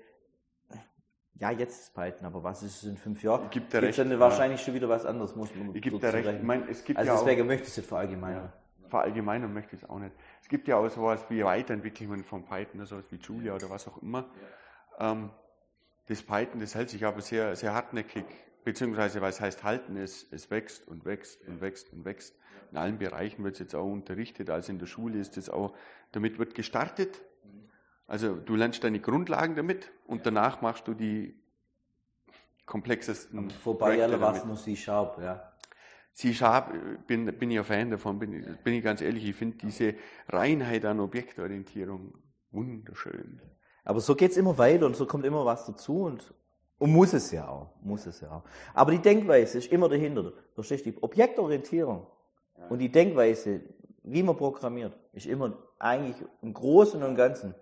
[1.37, 3.49] ja, jetzt ist Python, aber was ist es in fünf Jahren?
[3.49, 6.29] Gibt der recht, dann wahrscheinlich schon wieder was anderes, muss man gebe so dir recht.
[6.29, 8.53] Ich meine, es gibt Also ja deswegen auch, möchte ich es nicht verallgemeinern.
[8.87, 10.15] verallgemeinern möchte ich es auch nicht.
[10.41, 13.87] Es gibt ja auch sowas wie Weiterentwicklungen von Python, ne, sowas wie Julia oder was
[13.87, 14.25] auch immer.
[14.99, 15.29] Ähm,
[16.07, 18.25] das Python, das hält sich aber sehr, sehr hartnäckig,
[18.63, 22.35] beziehungsweise was heißt halten, es, es wächst und wächst und wächst und wächst.
[22.71, 25.73] In allen Bereichen wird es jetzt auch unterrichtet, also in der Schule ist es auch,
[26.11, 27.21] damit wird gestartet.
[28.07, 31.35] Also du lernst deine Grundlagen damit und danach machst du die
[32.65, 35.51] komplexesten Vorbei Projekte alle was nur C-Sharp, ja.
[36.13, 39.35] C-Sharp äh, bin, bin ich ein Fan davon, bin, ich- bin ich ganz ehrlich, ich
[39.35, 39.95] finde diese
[40.29, 42.13] Reinheit an Objektorientierung
[42.51, 43.41] wunderschön.
[43.83, 46.33] Aber so geht's immer weiter und so kommt immer was dazu und,
[46.79, 48.43] und muss es ja auch, muss es ja auch.
[48.73, 50.31] Aber die Denkweise ist immer dahinter.
[50.53, 50.91] Verstehst du?
[50.91, 52.07] Die Objektorientierung
[52.69, 53.61] und die Denkweise,
[54.03, 57.53] wie man programmiert, ist immer eigentlich im Großen und Ganzen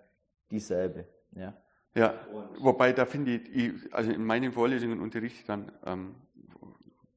[0.50, 1.56] dieselbe, ja.
[1.96, 2.26] Ja,
[2.58, 6.16] wobei da finde ich, ich, also in meinen Vorlesungen unterrichte ich dann ähm,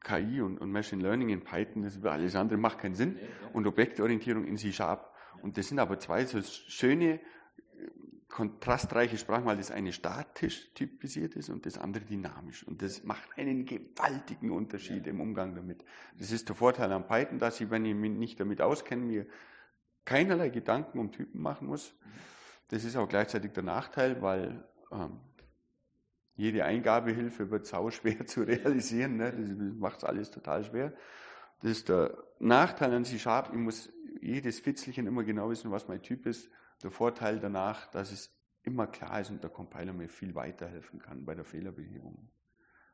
[0.04, 3.18] KI und, und Machine Learning in Python, das über alles andere macht keinen Sinn,
[3.54, 5.12] und Objektorientierung in C-Sharp.
[5.42, 7.20] Und das sind aber zwei so schöne, äh,
[8.30, 12.66] kontrastreiche Sprachen, weil das eine statisch typisiert ist und das andere dynamisch.
[12.68, 15.84] Und das macht einen gewaltigen Unterschied im Umgang damit.
[16.20, 19.26] Das ist der Vorteil an Python, dass ich, wenn ich mich nicht damit auskenne, mir
[20.06, 21.96] keinerlei Gedanken um Typen machen muss.
[22.70, 25.20] Das ist auch gleichzeitig der Nachteil, weil ähm,
[26.36, 29.18] jede Eingabehilfe wird sau schwer zu realisieren.
[29.18, 29.32] Ne?
[29.32, 30.94] Das macht alles total schwer.
[31.62, 33.50] Das ist der Nachteil an C-Sharp.
[33.52, 36.50] Ich muss jedes Fitzelchen immer genau wissen, was mein Typ ist.
[36.84, 38.32] Der Vorteil danach, dass es
[38.64, 42.30] immer klar ist und der Compiler mir viel weiterhelfen kann bei der Fehlerbehebung.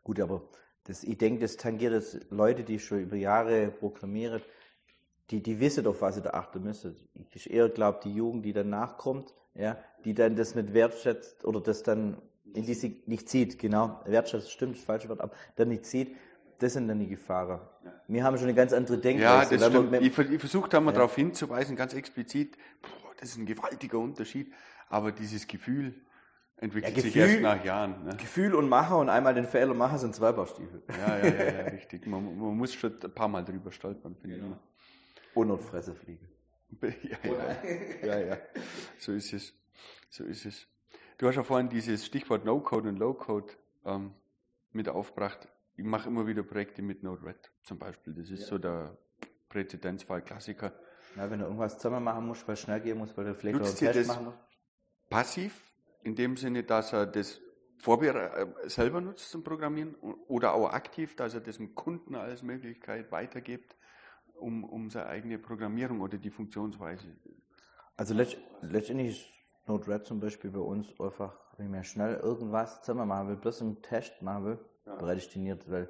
[0.04, 0.48] Gut, aber
[0.86, 4.42] das, ich denke, das tangiert jetzt Leute, die schon über Jahre programmieren,
[5.30, 6.96] die, die wissen, auf was sie da achten müssen.
[7.32, 11.62] Ich eher glaube, die Jugend, die danach kommt, ja, die dann das nicht wertschätzt oder
[11.62, 12.18] das dann
[12.54, 16.16] in die sie nicht sieht, genau, wertschätzt stimmt, das falsche Wort, aber dann nicht sieht,
[16.60, 17.62] das sind dann die Gefahren.
[18.08, 19.58] Wir haben schon eine ganz andere Ja, Denkweise.
[19.58, 20.02] das weil stimmt.
[20.06, 20.98] Ich, ver- ich versuche da mal Ja.
[20.98, 24.54] darauf hinzuweisen, ganz explizit, boah, das ist ein gewaltiger Unterschied,
[24.89, 25.96] aber dieses Gefühl
[26.58, 28.04] entwickelt Ja, sich Gefühl- erst nach Jahren.
[28.06, 28.16] Ne?
[28.18, 30.84] Gefühl und Machen und einmal den Fehler machen sind zwei Paar Stiefel.
[30.89, 32.06] Ja, ja, ja, ja, richtig.
[32.06, 34.60] Man, man muss schon ein paar Mal drüber stolpern, finde ich immer.
[35.34, 36.28] Und auf Fresse fliegen.
[37.04, 38.38] Ja, ja, ja, ja.
[38.98, 39.54] So ist es.
[40.10, 40.68] So ist es.
[41.18, 43.54] Du hast ja vorhin dieses Stichwort No-Code und Low-Code
[43.86, 44.14] ähm,
[44.72, 45.48] mit aufgebracht.
[45.76, 48.14] Ich mache immer wieder Projekte mit Node-RED zum Beispiel.
[48.14, 48.98] Das ist so der
[49.50, 50.74] Präzedenzfall, Klassiker.
[51.16, 53.58] Ja, wenn du irgendwas zusammen machen musst, weil es schnell gehen muss, weil du vielleicht
[53.58, 54.38] noch Nutzt Test das machen musst.
[55.10, 55.62] passiv,
[56.04, 57.40] in dem Sinne, dass er das
[57.86, 59.96] äh, selber nutzt zum Programmieren
[60.28, 63.76] oder auch aktiv, dass er das dem Kunden als Möglichkeit weitergibt,
[64.43, 67.08] um, um seine eigene Programmierung oder die Funktionsweise.
[67.95, 72.82] Also letzt, letztendlich ist Node-RED zum Beispiel bei uns einfach, wenn ich mir schnell irgendwas
[72.82, 74.60] zusammen machen will, bloß einen Test machen will,
[74.97, 75.89] prädestiniert, weil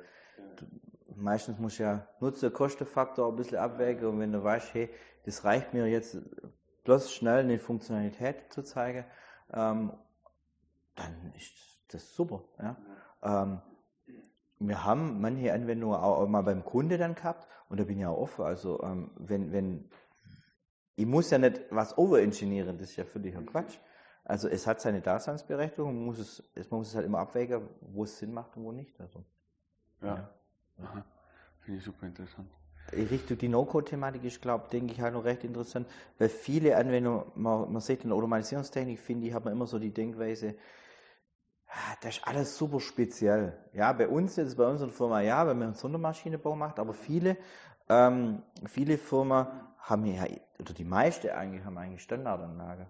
[0.58, 0.66] du,
[1.16, 4.90] meistens muss ja Nutzer-Kostenfaktor ein bisschen abwägen und wenn du weißt, hey,
[5.26, 6.18] das reicht mir jetzt
[6.84, 9.06] bloß schnell eine Funktionalität zu zeigen,
[9.52, 9.94] ähm,
[10.96, 11.54] dann ist
[11.88, 12.44] das super.
[12.60, 12.78] Ja?
[13.24, 13.62] Ähm,
[14.60, 18.06] wir haben manche Anwendungen auch, auch mal beim Kunde dann gehabt und da bin ich
[18.06, 18.46] auch offen.
[18.46, 19.90] Also ähm, wenn, wenn
[20.96, 23.80] ich muss ja nicht was overengineeren, das ist ja völliger Quatsch.
[24.24, 28.04] Also es hat seine Daseinsberechtigung, man muss es, man muss es halt immer abwägen, wo
[28.04, 29.02] es Sinn macht und wo nicht.
[29.02, 29.26] Also
[30.04, 30.30] Ja.
[30.84, 31.04] Aha.
[31.62, 32.48] Finde ich super interessant.
[32.92, 35.88] in Richtung die No-Code-Thematik ist, glaube denke ich, halt noch recht interessant,
[36.20, 39.80] weil viele Anwendungen, man, man sieht in der Automatisierungstechnik, finde ich, hat man immer so
[39.80, 40.54] die Denkweise,
[42.02, 43.58] das ist alles super speziell.
[43.74, 47.38] Ja, bei uns jetzt, bei unserer Firma, ja, wenn man einen Sondermaschinenbau macht, aber viele,
[47.90, 49.48] ähm, viele Firmen
[49.80, 50.26] haben ja,
[50.60, 52.88] oder die meisten eigentlich, haben eigentlich Standardanlage.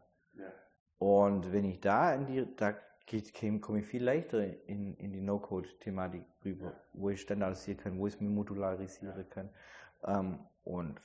[1.00, 2.74] Und wenn ich da in die, da
[3.06, 8.08] geht, komme ich viel leichter in, in die No-Code-Thematik rüber, wo ich standardisieren kann, wo
[8.08, 9.50] ich es mir modularisieren kann.
[10.06, 11.02] Ähm, und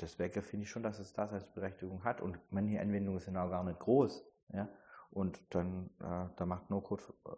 [0.00, 2.20] deswegen finde ich schon, dass es Daseinsberechtigung hat.
[2.20, 4.24] Und manche Anwendungen sind auch gar nicht groß.
[4.52, 4.68] Ja?
[5.10, 7.30] Und dann, äh, da macht No-Code äh,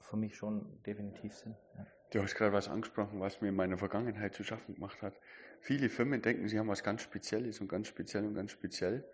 [0.00, 1.56] für mich schon definitiv Sinn.
[1.76, 1.86] Ja.
[2.12, 5.14] Du hast gerade was angesprochen, was mir in meiner Vergangenheit zu schaffen gemacht hat.
[5.60, 9.04] Viele Firmen denken, sie haben was ganz Spezielles und ganz speziell und ganz speziell.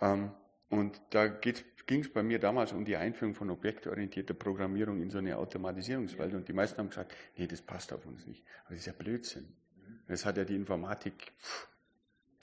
[0.00, 0.32] Ähm,
[0.70, 5.18] Und da ging es bei mir damals um die Einführung von objektorientierter Programmierung in so
[5.18, 6.34] eine Automatisierungswelt.
[6.34, 8.42] Und die meisten haben gesagt, nee, das passt auf uns nicht.
[8.64, 9.54] Aber das ist ja Blödsinn.
[10.08, 11.32] Das hat ja die Informatik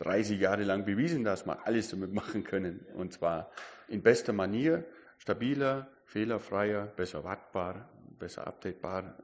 [0.02, 2.86] 30 Jahre lang bewiesen, dass wir alles damit machen können.
[2.96, 3.52] Und zwar
[3.88, 4.84] in bester Manier,
[5.18, 9.18] stabiler, fehlerfreier, besser wartbar, besser updatebar.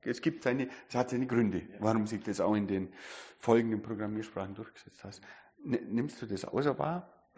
[0.00, 2.92] Es gibt seine, es hat seine Gründe, warum sich das auch in den
[3.38, 5.20] folgenden Programmiersprachen durchgesetzt hat.
[5.64, 7.30] Nimmst du das außer wahr?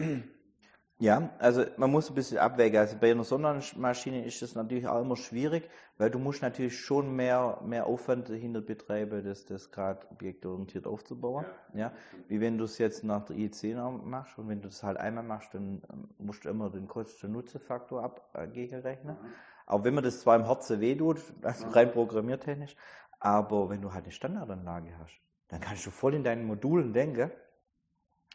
[0.99, 2.79] Ja, also man muss ein bisschen abwägen.
[2.79, 7.17] Also bei einer Sondermaschine ist das natürlich auch immer schwierig, weil du musst natürlich schon
[7.17, 11.47] mehr, mehr Aufwand dahinter betreiben, das, das gerade objektorientiert aufzubauen.
[11.73, 11.81] Ja.
[11.81, 11.93] ja.
[12.29, 15.25] Wie wenn du es jetzt nach der IEC machst und wenn du das halt einmal
[15.25, 19.17] machst, dann ähm, musst du immer den Kosten-Nutzen-Faktor abgegenrechnen.
[19.17, 19.33] Äh, mhm.
[19.67, 22.77] Auch wenn man das zwar im Herzen wehtut, also rein programmiertechnisch,
[23.19, 27.33] aber wenn du halt eine Standardanlage hast, dann kannst du voll in deinen Modulen denken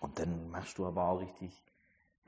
[0.02, 1.64] und dann machst du aber auch richtig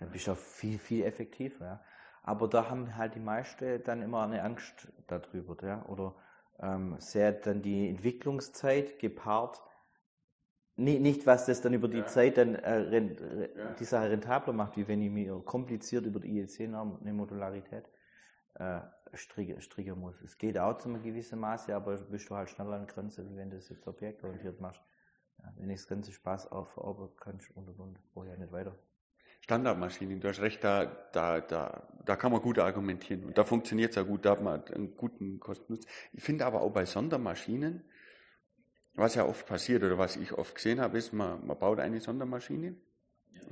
[0.02, 1.66] dann bist du auch viel, viel effektiver.
[1.66, 1.82] Ja.
[2.24, 5.56] Aber da haben halt die meisten dann immer eine Angst darüber.
[5.64, 5.86] Ja.
[5.86, 6.16] Oder
[6.60, 9.62] ähm, sehr dann die Entwicklungszeit gepaart.
[10.76, 12.08] Nicht, nicht was das dann über die ja.
[12.08, 13.74] Zeit dann äh, ja.
[13.74, 17.88] die Sache rentabler macht, wie wenn ich mir kompliziert über die IEC-Norm eine Modularität
[18.56, 18.82] äh,
[19.14, 20.20] stricken, stricken muss.
[20.24, 23.36] Es geht auch zu einem gewissen Maße, aber bist du halt schneller an Grenze, wie
[23.36, 24.82] wenn du das jetzt objektorientiert machst.
[25.38, 28.52] Ja, wenn ich das ganze Spaß aufarbeiten kannst und und und, brauche ich ja nicht
[28.52, 28.76] weiter.
[29.42, 30.20] Standardmaschinen.
[30.20, 33.26] Du hast recht, da, da, da, da kann man gut argumentieren.
[33.26, 35.90] Und da funktioniert es auch gut, da hat man einen guten Kostennutzen.
[36.14, 37.84] Ich finde aber auch bei Sondermaschinen,
[38.94, 42.02] was ja oft passiert oder was ich oft gesehen habe, ist, man, man baut eine
[42.02, 42.76] Sondermaschine,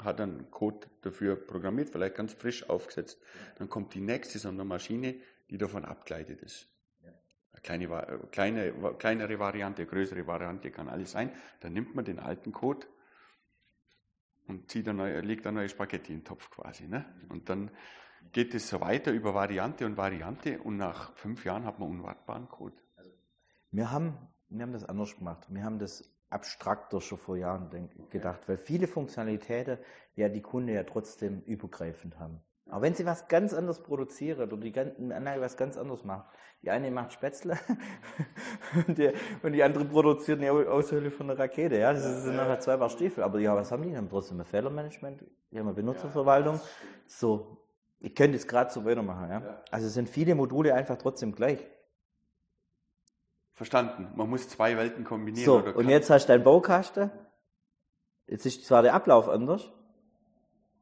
[0.03, 3.19] hat dann Code dafür programmiert, vielleicht ganz frisch aufgesetzt.
[3.57, 5.15] Dann kommt die nächste Sondermaschine,
[5.49, 6.67] die davon abgeleitet ist.
[7.51, 11.31] Eine kleine, kleine, kleinere Variante, größere Variante kann alles sein.
[11.61, 12.85] Dann nimmt man den alten Code,
[14.49, 16.87] und zieht eine, legt eine neue Spaghetti in den Topf quasi.
[16.87, 17.05] Ne?
[17.29, 17.71] Und dann
[18.31, 22.49] geht es so weiter über Variante und Variante und nach fünf Jahren hat man unwartbaren
[22.49, 22.75] Code.
[23.71, 24.17] Wir haben,
[24.49, 25.45] wir haben das anders gemacht.
[25.49, 29.77] Wir haben das abstrakter schon vor Jahren gedacht, weil viele Funktionalitäten
[30.15, 32.41] ja die Kunden ja trotzdem übergreifend haben.
[32.69, 36.27] Aber wenn sie was ganz anderes produzieren oder die Anlage was ganz anderes macht,
[36.61, 37.57] die eine macht Spätzle
[38.87, 41.77] und, die, und, die, andere produziert eine Aushöhle von einer Rakete.
[41.77, 43.23] Ja, das sind nachher zwei Paar Stiefel.
[43.23, 43.89] Aber ja, was haben die?
[43.89, 46.59] Die haben trotzdem ein Fehlermanagement, die haben eine Benutzerverwaltung.
[47.07, 47.57] So,
[47.99, 49.29] ich könnte es gerade so weitermachen.
[49.29, 49.61] Ja?
[49.71, 51.65] Also sind viele Module einfach trotzdem gleich.
[53.53, 54.09] Verstanden.
[54.15, 55.45] Man muss zwei Welten kombinieren.
[55.45, 57.11] So, und jetzt hast du deinen Baukasten.
[58.27, 59.71] Jetzt ist zwar der Ablauf anders.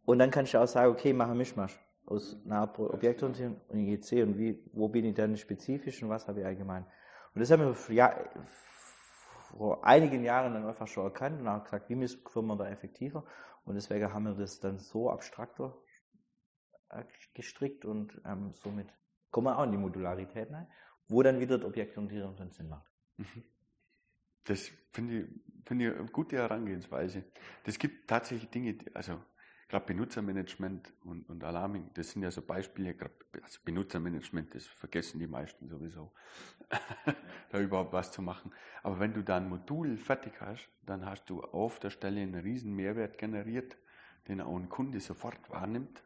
[0.08, 4.38] Und dann kannst du auch sagen, okay, mache Mischmasch aus einer Objektorientierung und IEC und
[4.38, 6.86] wie, wo bin ich dann spezifisch und was habe ich allgemein.
[7.36, 8.16] Und das haben wir vor, ja,
[9.50, 13.26] vor einigen Jahren dann einfach schon erkannt und auch gesagt, wie müssen wir da effektiver.
[13.66, 15.78] Und deswegen haben wir das dann so abstrakter
[16.88, 18.88] äh, gestrickt und ähm, somit
[19.30, 20.68] kommen wir auch in die Modularität rein,
[21.10, 22.90] wo dann wieder die Objektorientierung dann Sinn macht.
[23.18, 23.44] Mhm.
[24.46, 25.26] Das finde ich,
[25.66, 27.26] finde ich eine gute Herangehensweise.
[27.66, 29.20] Das gibt tatsächlich Dinge, also
[29.68, 32.96] gerade Benutzermanagement und, und Alarming, das sind ja so Beispiele,
[33.44, 36.12] also Benutzermanagement, das vergessen die meisten sowieso,
[37.52, 38.52] da überhaupt was zu machen.
[38.84, 42.36] Aber wenn du da ein Modul fertig hast, dann hast du auf der Stelle einen
[42.36, 43.78] riesen Mehrwert generiert,
[44.28, 46.02] den auch ein Kunde sofort wahrnimmt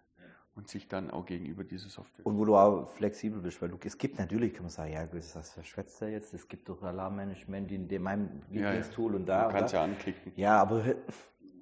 [0.56, 2.26] und sich dann auch gegenüber dieser Software.
[2.26, 5.06] Und wo du auch flexibel bist, weil du, es gibt natürlich, kann man sagen, ja,
[5.06, 9.20] das verschwätzt er jetzt, es gibt doch Alarmmanagement in dem meinem Lieblingstool ja, ja.
[9.20, 9.48] und da.
[9.48, 10.34] Du kannst ja anklicken.
[10.36, 10.84] Ja, aber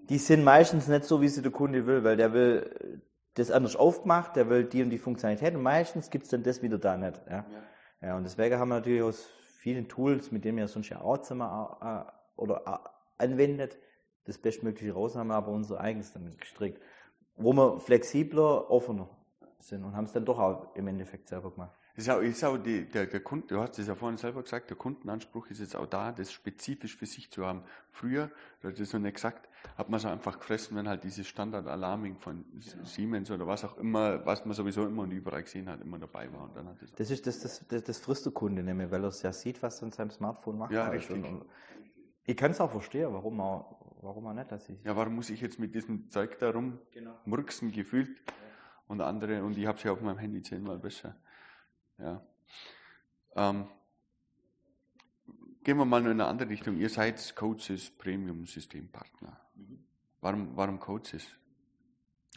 [0.09, 3.01] die sind meistens nicht so, wie sie der Kunde will, weil der will
[3.35, 6.61] das anders aufgemacht, der will die und die Funktionalität und meistens gibt es dann das
[6.61, 7.21] wieder da nicht.
[7.27, 7.45] Ja.
[8.01, 8.07] ja.
[8.07, 8.17] ja.
[8.17, 11.67] und deswegen haben wir natürlich aus vielen Tools, mit denen wir sonst ja auch zusammen
[11.81, 12.03] äh,
[12.35, 13.77] oder äh, anwendet,
[14.25, 16.81] das bestmögliche raus, haben wir aber unser eigenes damit gestrickt,
[17.35, 19.09] wo wir flexibler, offener
[19.59, 21.75] sind und haben es dann doch auch im Endeffekt selber gemacht.
[21.99, 24.41] Das ist auch, ist auch die, der, der Kunde, du hast es ja vorhin selber
[24.41, 27.61] gesagt, der Kundenanspruch ist jetzt auch da, das spezifisch für sich zu haben.
[27.91, 28.31] Früher,
[28.61, 32.15] du hast es noch nicht gesagt, hat man so einfach gefressen, wenn halt dieses Standard-Alarming
[32.15, 32.85] von genau.
[32.85, 36.31] Siemens oder was auch immer, was man sowieso immer und überall gesehen hat, immer dabei
[36.31, 36.43] war.
[36.43, 39.03] Und dann hat das, das ist das, das, das, das frisst der Kunde nämlich, weil
[39.03, 40.71] er es ja sieht, was er in seinem Smartphone macht.
[40.71, 41.17] Ja, richtig.
[41.17, 41.45] Und, und
[42.25, 44.85] ich kann es auch verstehen, warum er, warum er nicht das ist.
[44.85, 47.83] Ja, warum muss ich jetzt mit diesem Zeug da rummurksen genau.
[47.83, 48.33] gefühlt ja.
[48.87, 51.13] und andere, und ich habe es ja auf meinem Handy zehnmal besser.
[51.99, 52.21] Ja.
[53.35, 53.67] Ähm,
[55.63, 56.77] gehen wir mal in eine andere Richtung.
[56.77, 59.39] Ihr seid Coaches Premium Systempartner.
[59.55, 59.83] Mhm.
[60.21, 61.27] Warum, warum Coaches?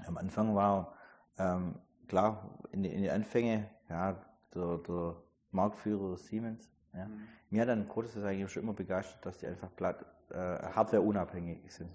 [0.06, 0.94] Am Anfang war
[1.38, 1.76] ähm,
[2.08, 4.16] klar, in, in den Anfängen, ja,
[4.54, 5.16] der, der
[5.50, 6.68] Marktführer Siemens.
[6.92, 7.06] Ja.
[7.06, 7.28] Mhm.
[7.50, 11.72] Mir hat dann Coaches eigentlich schon immer begeistert, dass die einfach platt, äh, hardware unabhängig
[11.72, 11.90] sind.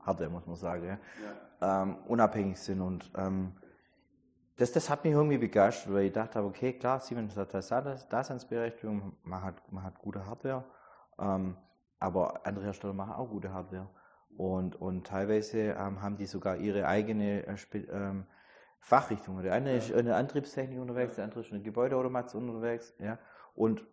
[0.00, 0.98] Hardware muss man sagen, ja,
[1.60, 1.82] ja.
[1.82, 2.80] Ähm, unabhängig sind.
[2.80, 3.52] Und ähm,
[4.56, 7.68] das, das hat mich irgendwie begeistert, weil ich dachte, okay, klar, Siemens hat das
[8.08, 10.64] Daseinsberechtigung, man hat, man hat gute Hardware,
[11.18, 11.56] ähm,
[11.98, 13.88] aber andere Hersteller machen auch gute Hardware.
[14.36, 17.56] Und, und teilweise ähm, haben die sogar ihre eigene äh,
[17.90, 18.26] ähm,
[18.80, 19.42] Fachrichtung.
[19.42, 19.78] Der eine ja.
[19.78, 22.94] ist in der Antriebstechnik unterwegs, der andere ist in der Gebäudeautomation unterwegs.
[22.98, 23.18] Ja?
[23.54, 23.84] Und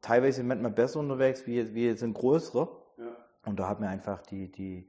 [0.00, 2.68] teilweise manchmal besser unterwegs, wie, wie jetzt ein größerer.
[2.96, 3.16] Ja.
[3.44, 4.88] Und da hat mir einfach die, die,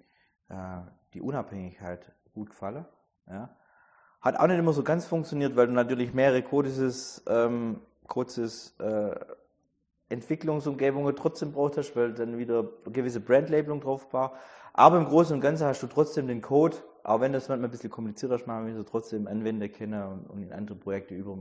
[0.49, 0.81] äh,
[1.13, 2.85] die Unabhängigkeit gut gefallen.
[3.27, 3.55] Ja?
[4.27, 9.15] Hat auch nicht immer so ganz funktioniert, weil du natürlich mehrere kurzes, ähm, kurzes äh,
[10.09, 14.33] Entwicklungsumgebungen trotzdem braucht hast, weil dann wieder gewisse Brandlabelung drauf war.
[14.73, 17.71] Aber im Großen und Ganzen hast du trotzdem den Code, auch wenn das manchmal ein
[17.71, 21.37] bisschen komplizierter ist, machen wir trotzdem Anwender kennen und, und in andere Projekte über,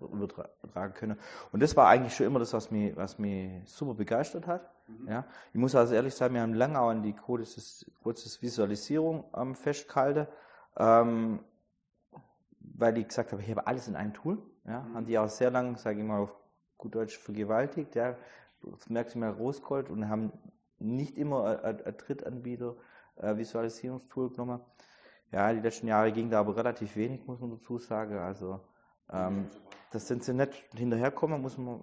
[0.00, 1.18] übertragen können.
[1.50, 4.70] Und das war eigentlich schon immer das, was mich, was mich super begeistert hat.
[4.86, 5.08] Mhm.
[5.08, 5.24] Ja.
[5.52, 7.84] Ich muss also ehrlich sagen, wir haben lange auch an die Codes,
[8.40, 10.28] Visualisierung ähm, festgehalten.
[10.76, 11.40] Ähm,
[12.74, 14.42] weil ich gesagt habe, ich habe alles in einem Tool.
[14.64, 14.94] Ja, mhm.
[14.94, 16.36] Haben die auch sehr lange, sage ich mal auf
[16.78, 17.94] gut Deutsch, vergewaltigt.
[17.94, 18.16] Ja,
[18.62, 20.32] das merkst du mal rausgeholt und haben
[20.78, 22.76] nicht immer ein Drittanbieter
[23.16, 24.60] äh, Visualisierungstool genommen.
[25.30, 28.18] Ja, die letzten Jahre ging da aber relativ wenig, muss man dazu sagen.
[28.18, 28.60] Also
[29.10, 29.48] ähm,
[29.90, 31.82] das sind sie nicht hinterherkommen, muss man,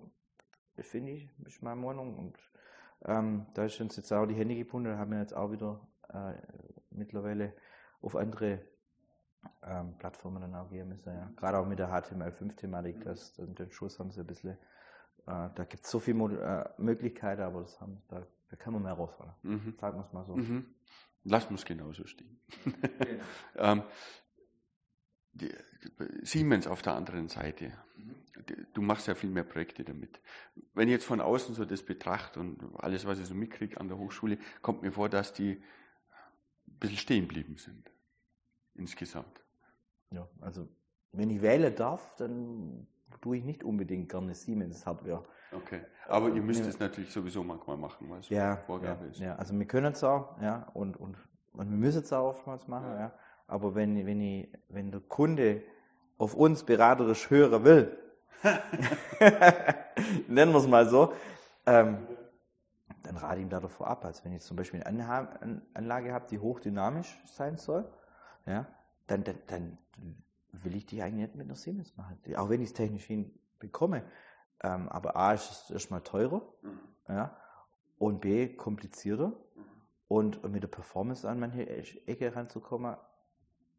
[0.77, 2.17] finde ich, ist meine Meinung.
[2.17, 2.37] Und
[3.05, 6.33] ähm, da uns jetzt auch die Hände gebunden, haben wir jetzt auch wieder äh,
[6.91, 7.53] mittlerweile
[8.01, 8.59] auf andere
[9.63, 11.13] ähm, Plattformen dann auch gehen müssen.
[11.13, 11.31] Ja.
[11.35, 13.03] Gerade auch mit der HTML5-Thematik, mhm.
[13.03, 14.57] das, den Schuss haben sie ein bisschen,
[15.27, 18.83] äh, da gibt es so viele äh, Möglichkeiten, aber das haben, da, da kann man
[18.83, 19.33] mehr rausholen.
[19.43, 19.75] Mhm.
[19.79, 20.35] Sagen wir es mal so.
[20.35, 20.65] Mhm.
[21.23, 22.39] Lassen wir es genauso stehen.
[22.63, 23.23] Genau.
[23.55, 23.83] ähm,
[25.33, 25.53] die,
[26.23, 27.71] Siemens auf der anderen Seite.
[27.97, 28.15] Mhm.
[28.73, 30.19] Du machst ja viel mehr Projekte damit.
[30.73, 33.89] Wenn ich jetzt von außen so das betrachte und alles, was ich so mitkriege an
[33.89, 35.61] der Hochschule, kommt mir vor, dass die
[36.67, 37.91] ein bisschen stehen geblieben sind
[38.79, 39.43] insgesamt.
[40.11, 40.67] Ja, also
[41.11, 42.87] wenn ich wählen darf, dann
[43.21, 45.23] tue ich nicht unbedingt gerne Siemens Hardware.
[45.51, 49.19] Okay, aber ihr müsst es natürlich sowieso manchmal machen, weil es ja, Vorgabe ja, ist.
[49.19, 51.17] Ja, also wir können es auch, ja, und, und,
[51.53, 52.99] und wir müssen es auch oftmals machen, ja.
[52.99, 53.13] ja.
[53.47, 55.63] Aber wenn, wenn, ich, wenn der Kunde
[56.19, 57.97] auf uns beraterisch hören will,
[60.27, 61.13] nennen wir es mal so,
[61.65, 61.97] ähm,
[63.03, 64.05] dann rate ich ihm da davor ab.
[64.05, 65.07] Also wenn ich zum Beispiel eine
[65.73, 67.89] Anlage habe, die hochdynamisch sein soll,
[68.49, 68.67] ja,
[69.07, 69.77] dann, dann, dann
[70.51, 72.19] will ich die eigentlich nicht mit einer Siemens machen.
[72.35, 74.03] Auch wenn ich es technisch hinbekomme.
[74.61, 76.79] Ähm, aber A ist es erstmal teurer mhm.
[77.07, 77.37] ja,
[77.97, 79.65] und B komplizierter mhm.
[80.07, 81.65] und mit der Performance an manche
[82.07, 82.97] Ecke ranzukommen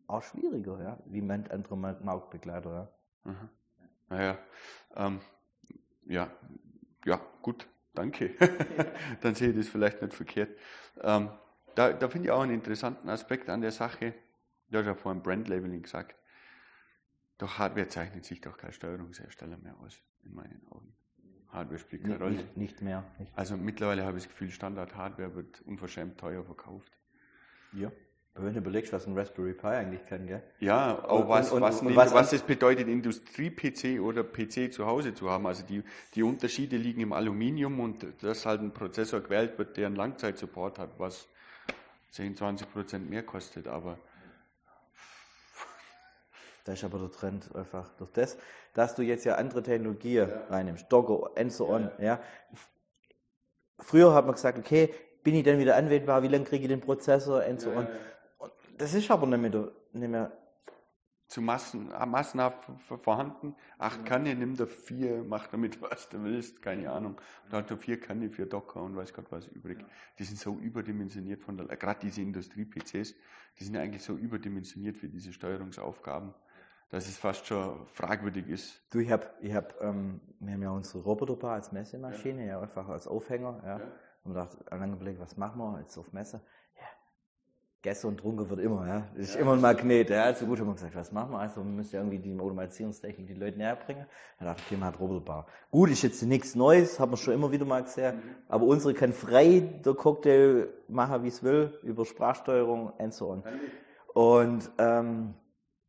[0.07, 2.91] auch schwieriger, ja, wie manche andere Marktbegleiter.
[3.25, 3.31] Ja.
[3.31, 3.49] Mhm.
[4.09, 4.39] Naja,
[4.97, 5.21] ähm,
[6.07, 6.31] ja,
[7.05, 8.31] ja, gut, danke.
[9.21, 10.51] Dann sehe ich das vielleicht nicht verkehrt.
[11.01, 11.31] Ähm,
[11.77, 14.15] da, da finde ich auch einen interessanten Aspekt an der Sache.
[14.71, 16.17] Du hast ja vorhin Brandlabeling gesagt.
[17.39, 20.95] Doch Hardware zeichnet sich doch kein Steuerungshersteller mehr aus, in meinen Augen.
[21.49, 22.37] Hardware spielt keine Rolle.
[22.37, 23.05] Nicht, nicht mehr.
[23.19, 23.33] Nicht.
[23.35, 26.93] Also mittlerweile habe ich das Gefühl, Standard-Hardware wird unverschämt teuer verkauft.
[27.73, 27.91] Ja.
[28.35, 30.43] Wenn du überlegst, was ein Raspberry Pi eigentlich kann, gell?
[30.61, 35.15] Ja, auch was, und, was, und, was, was es bedeutet, Industrie-PC oder PC zu Hause
[35.15, 35.47] zu haben.
[35.47, 35.83] Also die,
[36.15, 40.79] die Unterschiede liegen im Aluminium und dass halt ein Prozessor gewählt wird, der einen Langzeitsupport
[40.79, 41.27] hat, was
[42.13, 43.67] 10, 20 Prozent mehr kostet.
[43.67, 43.99] Aber
[46.71, 48.39] da ist aber der Trend einfach durch das,
[48.75, 50.45] dass du jetzt ja andere Technologien ja.
[50.51, 51.91] reinnimmst, Docker, and so on.
[51.99, 52.05] Ja.
[52.05, 52.21] ja.
[53.81, 56.81] Früher hat man gesagt, okay, bin ich dann wieder anwendbar, wie lange kriege ich den
[56.81, 57.89] Prozessor, and so on.
[58.39, 60.31] Und das ist aber nicht mehr, nicht mehr
[61.27, 62.71] zu Massen, ah, massenhaft
[63.03, 63.57] vorhanden.
[63.77, 67.15] Acht Kanne, nimm da vier, mach damit was du willst, keine Ahnung.
[67.45, 69.85] Und dann hat er vier Kanne für Docker und weiß Gott was übrig.
[70.21, 73.17] Die sind so überdimensioniert von der, gerade diese Industrie-PCs,
[73.59, 76.33] die sind eigentlich so überdimensioniert für diese Steuerungsaufgaben
[76.91, 78.83] dass es fast schon fragwürdig ist.
[78.93, 82.53] Du, ich habe, ich hab, ähm, wir haben ja unsere Roboterbar als Messemaschine, ja.
[82.53, 83.79] ja, einfach als Aufhänger, ja.
[83.79, 83.85] ja.
[84.25, 86.41] Und dachte, lange überlegt, was machen wir jetzt auf Messe?
[86.77, 86.87] Ja,
[87.81, 89.07] Gäste und Trunken wird immer, ja.
[89.15, 90.35] Das ist ja, immer ein Magnet, ja.
[90.35, 91.39] So gut haben wir gesagt, was machen wir?
[91.39, 94.07] Also, wir müssen ja irgendwie die Automatisierungstechnik die Leute näher bringen.
[94.39, 95.47] Dann dachte ich, okay, man hat Roboterbar.
[95.71, 98.17] Gut, ist jetzt nichts Neues, haben wir schon immer wieder mal gesehen.
[98.17, 98.37] Mhm.
[98.49, 103.45] Aber unsere kann frei der Cocktail machen, wie es will, über Sprachsteuerung and so on.
[104.13, 105.35] Und, ähm,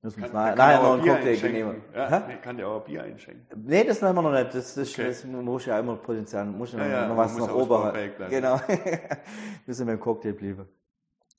[0.04, 1.84] Müssen kann, nachher noch einen Cocktail nehmen.
[1.94, 3.64] Ja, nee, kann der auch Bier einschenken?
[3.64, 4.56] Nee, das machen wir noch nicht.
[4.56, 5.08] Das, das, okay.
[5.08, 7.94] das muss ja immer Potenzial, muss ja, ja noch was noch ober.
[8.30, 8.60] Genau.
[9.68, 10.68] Müssen wir im Cocktail bleiben.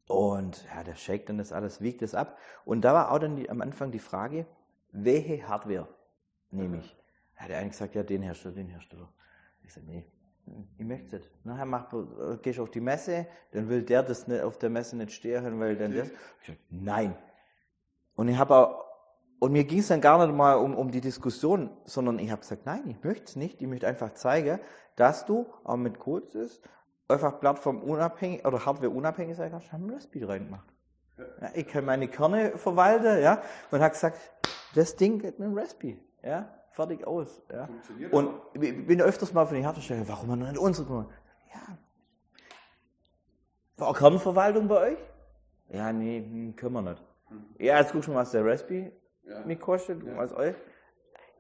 [0.07, 2.39] Und ja, der shake dann das alles, wiegt das ab.
[2.65, 4.47] Und da war auch dann die, am Anfang die Frage,
[4.93, 5.89] welche Hardware
[6.51, 6.97] nehme ich?
[7.41, 9.09] Ja, der eine gesagt, ja, den Hersteller, den Hersteller.
[9.65, 10.07] Ich sage, nee,
[10.79, 11.47] Ich möchte es nicht.
[11.47, 14.71] Nachher mach, äh, gehst du auf die Messe, dann will der das nicht, auf der
[14.71, 16.09] Messe nicht stehen, weil dann das.
[16.41, 17.17] Ich sag, nein.
[18.15, 18.85] Und ich habe auch,
[19.41, 22.41] und mir ging es dann gar nicht mal um, um die Diskussion, sondern ich habe
[22.41, 23.61] gesagt, nein, ich möchte es nicht.
[23.61, 24.61] Ich möchte einfach zeigen,
[24.97, 26.63] dass du auch mit Codes
[27.09, 29.73] einfach plattformunabhängig oder hardwareunabhängig sein kannst.
[29.73, 30.67] haben Raspberry reingemacht.
[31.41, 34.19] Ja, ich kann meine Kerne verwalten, ja, und habe gesagt,
[34.75, 37.69] das Ding geht mit einem Raspberry, ja, fertig aus, ja.
[38.11, 41.09] Und ich bin öfters mal von den Herstellern, warum haben wir nicht unsere gemacht?
[41.53, 41.79] Ja.
[43.77, 44.99] War Kernverwaltung bei euch?
[45.69, 47.03] Ja, nee, hm, können wir nicht.
[47.59, 48.93] Ja, jetzt guck schon, was der Raspberry
[49.25, 49.41] ja.
[49.45, 50.17] mich kostet, ja.
[50.17, 50.55] was euch.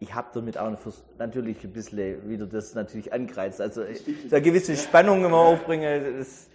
[0.00, 0.76] Ich habe damit auch
[1.18, 3.60] natürlich ein bisschen wieder das natürlich angreizt.
[3.60, 3.84] Also
[4.30, 6.18] da gewisse Spannungen immer aufbringen.
[6.18, 6.50] Das,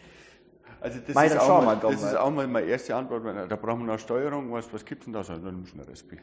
[0.79, 3.23] also das, ist auch, mal, das ist auch mal meine erste Antwort.
[3.49, 4.51] Da brauchen wir noch Steuerung.
[4.51, 5.23] Was, was gibt es denn da?
[5.23, 6.17] Dann du eine Respi.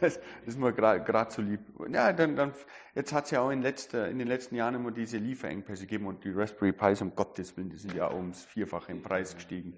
[0.00, 1.60] das, ist mir gerade so lieb.
[1.92, 2.52] Ja, dann, dann,
[2.94, 6.06] jetzt hat es ja auch in, letzter, in den letzten Jahren immer diese Lieferengpässe gegeben
[6.06, 9.76] und die Raspberry Pis, um Gottes Willen, die sind ja ums Vierfache im Preis gestiegen.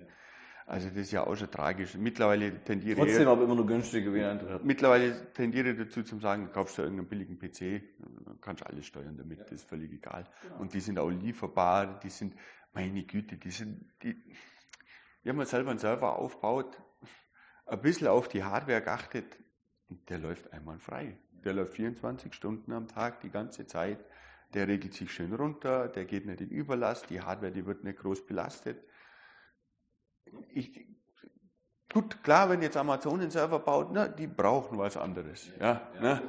[0.66, 1.96] Also das ist ja auch schon tragisch.
[1.96, 3.04] Mittlerweile tendiere ich.
[3.04, 4.60] Trotzdem aber immer noch günstiger wie andere.
[4.62, 7.82] Mittlerweile tendiere ich dazu zu sagen, kaufst du irgendeinen billigen PC,
[8.40, 10.24] kannst du alles steuern damit, das ist völlig egal.
[10.42, 10.60] Genau.
[10.60, 12.34] Und die sind auch lieferbar, die sind,
[12.72, 14.22] meine Güte, die sind, die,
[15.24, 16.80] wenn man selber einen Server aufbaut,
[17.66, 19.38] ein bisschen auf die Hardware geachtet,
[20.08, 21.16] der läuft einmal frei.
[21.44, 24.04] Der läuft 24 Stunden am Tag, die ganze Zeit.
[24.54, 27.98] Der regelt sich schön runter, der geht nicht in Überlast, die Hardware, die wird nicht
[27.98, 28.78] groß belastet
[30.54, 30.86] ich,
[31.92, 35.50] gut, klar, wenn jetzt Amazon einen Server baut, na, die brauchen was anderes.
[35.60, 36.22] Ja, ja, ne?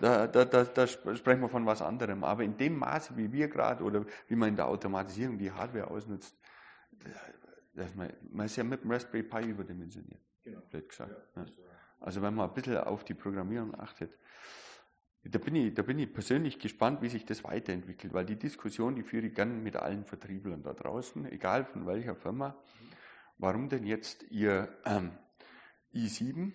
[0.00, 2.24] da, da, da, da sprechen wir von was anderem.
[2.24, 5.90] Aber in dem Maße, wie wir gerade oder wie man in der Automatisierung die Hardware
[5.90, 6.36] ausnutzt,
[7.74, 10.20] das, man, man ist ja mit dem Raspberry Pi überdimensioniert.
[10.42, 10.60] Genau.
[10.70, 11.14] Blöd gesagt.
[11.34, 11.52] Ja, ne?
[12.00, 14.16] Also wenn man ein bisschen auf die Programmierung achtet.
[15.28, 18.94] Da bin, ich, da bin ich persönlich gespannt, wie sich das weiterentwickelt, weil die Diskussion,
[18.94, 22.50] die führe ich gerne mit allen Vertrieblern da draußen, egal von welcher Firma.
[22.50, 22.86] Mhm
[23.38, 25.12] warum denn jetzt Ihr ähm,
[25.94, 26.52] i7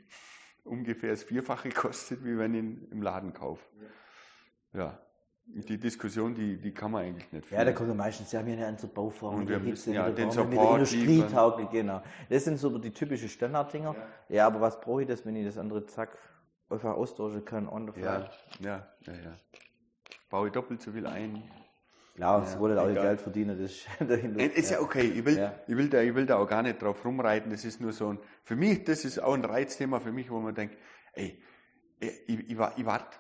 [0.64, 3.66] ungefähr das Vierfache kostet, wie wenn ich ihn im Laden kaufe.
[4.74, 4.80] Ja.
[4.80, 5.00] ja.
[5.44, 7.60] Die Diskussion, die, die kann man eigentlich nicht führen.
[7.60, 9.36] Ja, da kommt meistens, ja, wir haben eine andere Bauform.
[9.36, 12.02] Und wir müssen ja den Support Industrietauglich, genau.
[12.30, 13.96] Das sind so die typischen Standarddinger.
[14.30, 14.36] Ja.
[14.36, 16.18] ja, aber was brauche ich das, wenn ich das andere zack
[16.70, 18.04] einfach austauschen kann on the fly?
[18.04, 18.30] Ja,
[18.60, 19.36] ja, ja, ja.
[20.30, 21.44] Baue ich doppelt so viel ein,
[22.16, 24.44] Klar, sie ja, wollen auch ihr Geld verdienen, das ist dahinter.
[24.44, 25.56] Ist ja okay, ich will, ja.
[25.68, 28.10] ich, will da, ich will da auch gar nicht drauf rumreiten, das ist nur so
[28.10, 30.78] ein, für mich, das ist auch ein Reizthema für mich, wo man denkt,
[31.14, 31.42] ey,
[32.00, 33.18] ich, ich, war, ich warte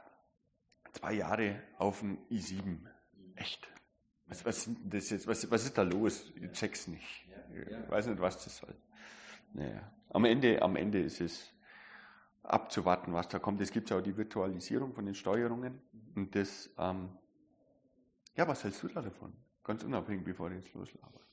[0.91, 2.79] zwei Jahre auf ein i7.
[3.35, 3.67] Echt.
[4.25, 6.31] Was, was, das jetzt, was, was ist da los?
[6.35, 7.27] Ich check's nicht.
[7.53, 8.73] Ich weiß nicht, was das soll.
[9.53, 9.91] Naja.
[10.09, 11.53] Am Ende, am Ende ist es
[12.43, 13.61] abzuwarten, was da kommt.
[13.61, 15.81] Es gibt auch die Virtualisierung von den Steuerungen
[16.15, 17.09] und das, ähm,
[18.36, 19.34] ja, was hältst du da davon?
[19.63, 21.27] Ganz unabhängig, bevor du jetzt loslaberst.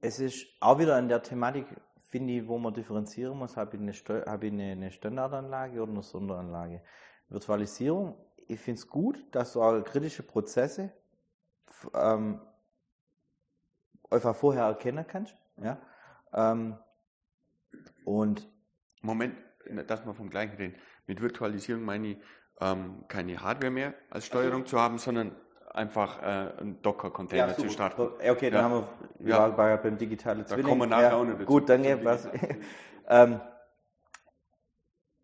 [0.00, 1.66] Es ist auch wieder an der Thematik,
[2.00, 3.56] finde ich, wo man differenzieren muss.
[3.56, 6.82] Habe ich eine, habe ich eine, eine Standardanlage oder eine Sonderanlage?
[7.28, 10.92] Virtualisierung, ich finde es gut, dass du auch kritische Prozesse
[11.94, 12.40] ähm,
[14.10, 15.36] einfach vorher erkennen kannst.
[15.56, 15.80] Ja?
[16.32, 16.78] Ähm,
[18.04, 18.48] und
[19.02, 19.36] Moment,
[19.86, 20.76] dass wir vom gleichen reden.
[21.06, 22.18] Mit Virtualisierung meine ich,
[22.60, 24.70] ähm, keine Hardware mehr als Steuerung okay.
[24.70, 25.32] zu haben, sondern
[25.72, 28.02] einfach äh, einen Docker-Container ja, zu starten.
[28.02, 28.62] Okay, dann ja.
[28.62, 28.84] haben
[29.18, 29.48] wir ja.
[29.48, 30.64] bei, beim digitalen Zwilling.
[30.64, 31.46] Da kommen wir nachher auch noch.
[31.46, 32.04] Gut, danke.
[32.04, 32.28] Was,
[33.08, 33.40] ähm,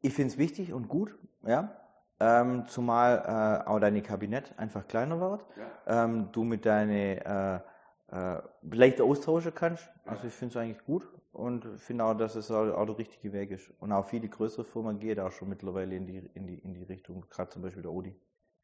[0.00, 1.16] ich finde es wichtig und gut,
[1.46, 1.76] ja.
[2.20, 5.44] Ähm, zumal äh, auch deine Kabinett einfach kleiner wird.
[5.86, 7.62] Ähm, du mit deine
[8.12, 9.90] äh, äh, leichter austauschen kannst.
[10.06, 13.50] Also ich finde es eigentlich gut und finde auch, dass es auch der richtige Weg
[13.50, 13.70] ist.
[13.80, 16.84] Und auch viele größere Firmen gehen auch schon mittlerweile in die, in die, in die
[16.84, 18.14] Richtung, gerade zum Beispiel der Audi.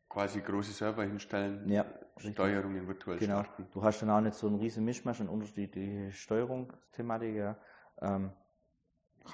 [0.09, 1.85] Quasi große Server hinstellen, ja,
[2.17, 3.45] Steuerungen virtuell genau.
[3.45, 3.67] starten.
[3.73, 7.37] Du hast dann auch nicht so einen riesen Mischmasch und unterschiedliche Steuerungsthematiken.
[7.37, 7.57] Ja.
[8.01, 8.33] Ähm,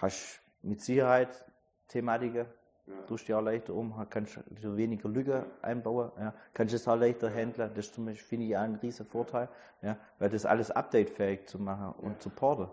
[0.01, 1.45] hast mit Sicherheit
[1.89, 2.47] Thematiken,
[2.87, 3.03] ja.
[3.07, 6.35] tust dir auch leichter um, kannst du weniger Lücken einbauen, ja.
[6.53, 7.71] kannst es auch leichter handeln.
[7.75, 9.49] Das zum Beispiel finde ich auch einen riesen Vorteil,
[9.83, 12.21] ja, weil das alles updatefähig zu machen und ja.
[12.21, 12.69] supporten.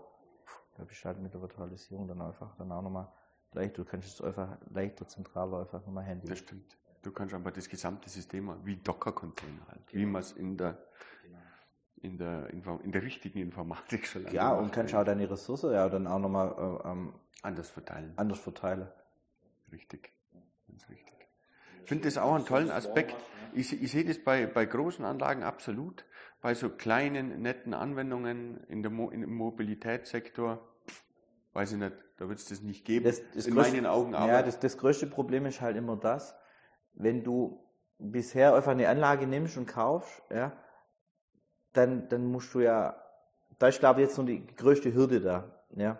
[0.76, 3.08] Da bist du halt mit der Virtualisierung dann einfach dann auch nochmal
[3.52, 6.28] leicht, du kannst es einfach leichter zentraler einfach nochmal handeln.
[6.28, 6.76] Das stimmt.
[7.02, 10.00] Du kannst einfach das gesamte System wie Docker-Container halt, genau.
[10.00, 10.78] wie man es in der,
[11.22, 11.38] genau.
[11.96, 12.50] in der,
[12.82, 16.54] in der richtigen Informatik schon Ja, und kannst auch deine Ressourcen ja dann auch nochmal
[16.58, 17.12] äh, ähm,
[17.42, 18.14] anders verteilen.
[18.16, 18.88] Anders verteilen.
[19.70, 20.12] Richtig.
[20.66, 21.14] Ganz richtig.
[21.82, 23.14] Ich finde das auch einen tollen Aspekt.
[23.52, 26.06] Ich, ich sehe das bei, bei großen Anlagen absolut
[26.44, 30.60] bei so kleinen, netten Anwendungen in der Mo im Mobilitätssektor,
[31.54, 33.06] weiß ich nicht, da wird es das nicht geben.
[33.06, 34.30] Das, das in größte, meinen Augen aber.
[34.30, 36.36] Ja, das, das größte Problem ist halt immer das,
[36.92, 37.64] wenn du
[37.98, 40.52] bisher einfach eine Anlage nimmst und kaufst, ja,
[41.72, 42.94] dann, dann musst du ja,
[43.58, 45.98] da ist glaube ich jetzt noch die größte Hürde da, ja.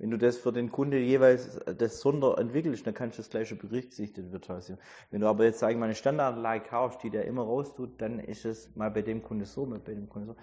[0.00, 3.30] Wenn du das für den Kunde jeweils äh, das Sonder entwickelst, dann kannst du das
[3.30, 4.80] gleiche berücksichtigen virtualisieren.
[5.10, 8.00] Wenn du aber jetzt, sag ich mal, eine Standardanlage kaufst, die der immer raus tut,
[8.00, 10.36] dann ist es mal bei dem Kunde so, mal bei dem Kunde so.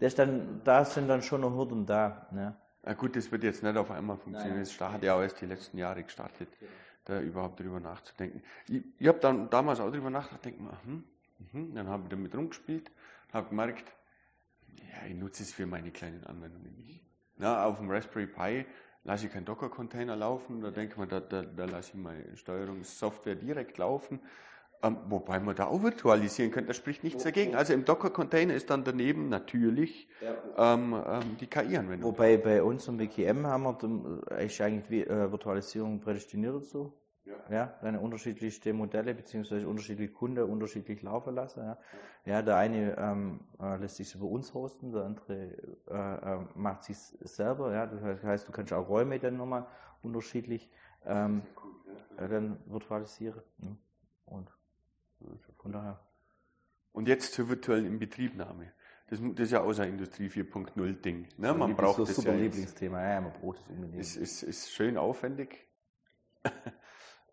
[0.00, 2.26] Das dann, da sind dann schon noch Hürden da.
[2.32, 2.56] Ne?
[2.82, 4.58] Na gut, das wird jetzt nicht auf einmal funktionieren.
[4.58, 6.48] Das hat ja auch erst die letzten Jahre gestartet,
[7.04, 8.42] da überhaupt drüber nachzudenken.
[8.68, 11.04] Ich, ich habe dann damals auch drüber nachgedacht, denke mal, hm,
[11.52, 12.90] hm, dann habe ich damit rumgespielt,
[13.32, 13.92] habe gemerkt,
[14.72, 17.00] ja, ich nutze es für meine kleinen Anwendungen nicht.
[17.36, 18.66] Na, auf dem Raspberry Pi
[19.04, 23.36] lasse ich keinen Docker-Container laufen, da denke man, da, da, da lasse ich meine Steuerungssoftware
[23.36, 24.20] direkt laufen.
[24.82, 27.54] Ähm, wobei man da auch virtualisieren könnte, da spricht nichts dagegen.
[27.54, 30.08] Also im Docker-Container ist dann daneben natürlich
[30.58, 32.02] ähm, ähm, die KI-Anwendung.
[32.02, 36.92] Wobei bei uns im WKM haben wir ist eigentlich äh, Virtualisierung prädestiniert dazu.
[37.24, 37.34] Ja.
[37.50, 41.60] ja, dann unterschiedlichste Modelle beziehungsweise unterschiedliche Kunden unterschiedlich laufen lassen.
[41.60, 41.78] Ja,
[42.26, 45.56] ja der eine ähm, äh, lässt sich über uns hosten, der andere
[45.88, 47.72] äh, äh, macht sich selber.
[47.72, 49.66] Ja, das heißt, du kannst auch Räume dann nochmal
[50.02, 50.70] unterschiedlich
[51.06, 51.42] ähm,
[52.18, 52.28] ja.
[52.28, 53.42] dann virtualisieren.
[53.58, 53.76] Ne?
[54.26, 54.50] Und
[55.58, 56.00] von daher.
[56.92, 58.72] Und jetzt zur virtuellen Inbetriebnahme.
[59.08, 61.28] Das, das ist ja auch ein Industrie 4.0 Ding.
[61.36, 61.52] Ne?
[61.54, 63.02] Man braucht das, das super ja Lieblingsthema.
[63.02, 64.00] Ja, man braucht es unbedingt.
[64.00, 65.66] Es ist, ist schön aufwendig.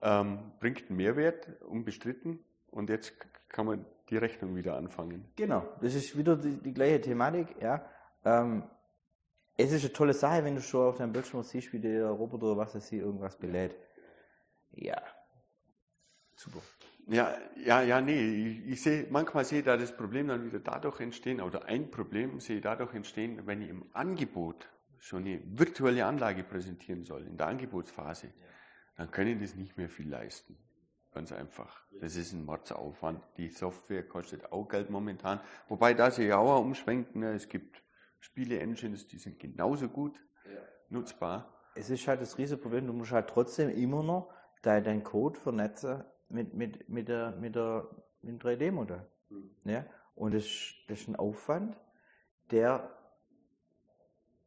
[0.02, 2.40] ähm, bringt einen Mehrwert, unbestritten.
[2.70, 3.14] Und jetzt
[3.50, 5.26] kann man die Rechnung wieder anfangen.
[5.36, 7.48] Genau, das ist wieder die, die gleiche Thematik.
[7.62, 7.86] Ja.
[8.24, 8.64] Ähm,
[9.58, 12.48] es ist eine tolle Sache, wenn du schon auf deinem Bildschirm siehst, wie der Roboter
[12.48, 13.76] oder was er hier irgendwas belädt.
[14.72, 15.02] Ja,
[16.36, 16.60] super.
[17.08, 20.60] Ja, ja, ja, nee, ich, ich sehe, manchmal sehe ich da das Problem dann wieder
[20.60, 25.42] dadurch entstehen, oder ein Problem sehe ich dadurch entstehen, wenn ich im Angebot schon eine
[25.46, 28.28] virtuelle Anlage präsentieren soll, in der Angebotsphase.
[28.28, 28.34] Ja
[29.02, 30.56] dann können die das nicht mehr viel leisten.
[31.12, 31.82] Ganz einfach.
[32.00, 33.20] Das ist ein Mordsaufwand.
[33.38, 35.40] Die Software kostet auch Geld momentan.
[35.70, 37.16] Wobei da sich ja auch umschwenkt.
[37.16, 37.34] Ne?
[37.34, 37.82] Es gibt
[38.20, 40.60] Spiele-Engines, die sind genauso gut ja.
[40.90, 41.52] nutzbar.
[41.74, 44.32] Es ist halt das Riesenproblem, du musst halt trotzdem immer noch
[44.62, 47.88] deinen Code vernetzen mit, mit, mit, der, mit, der,
[48.22, 49.08] mit dem 3D-Modell.
[49.30, 49.50] Mhm.
[49.64, 49.84] Ja?
[50.14, 50.46] Und das,
[50.88, 51.76] das ist ein Aufwand,
[52.52, 52.96] der,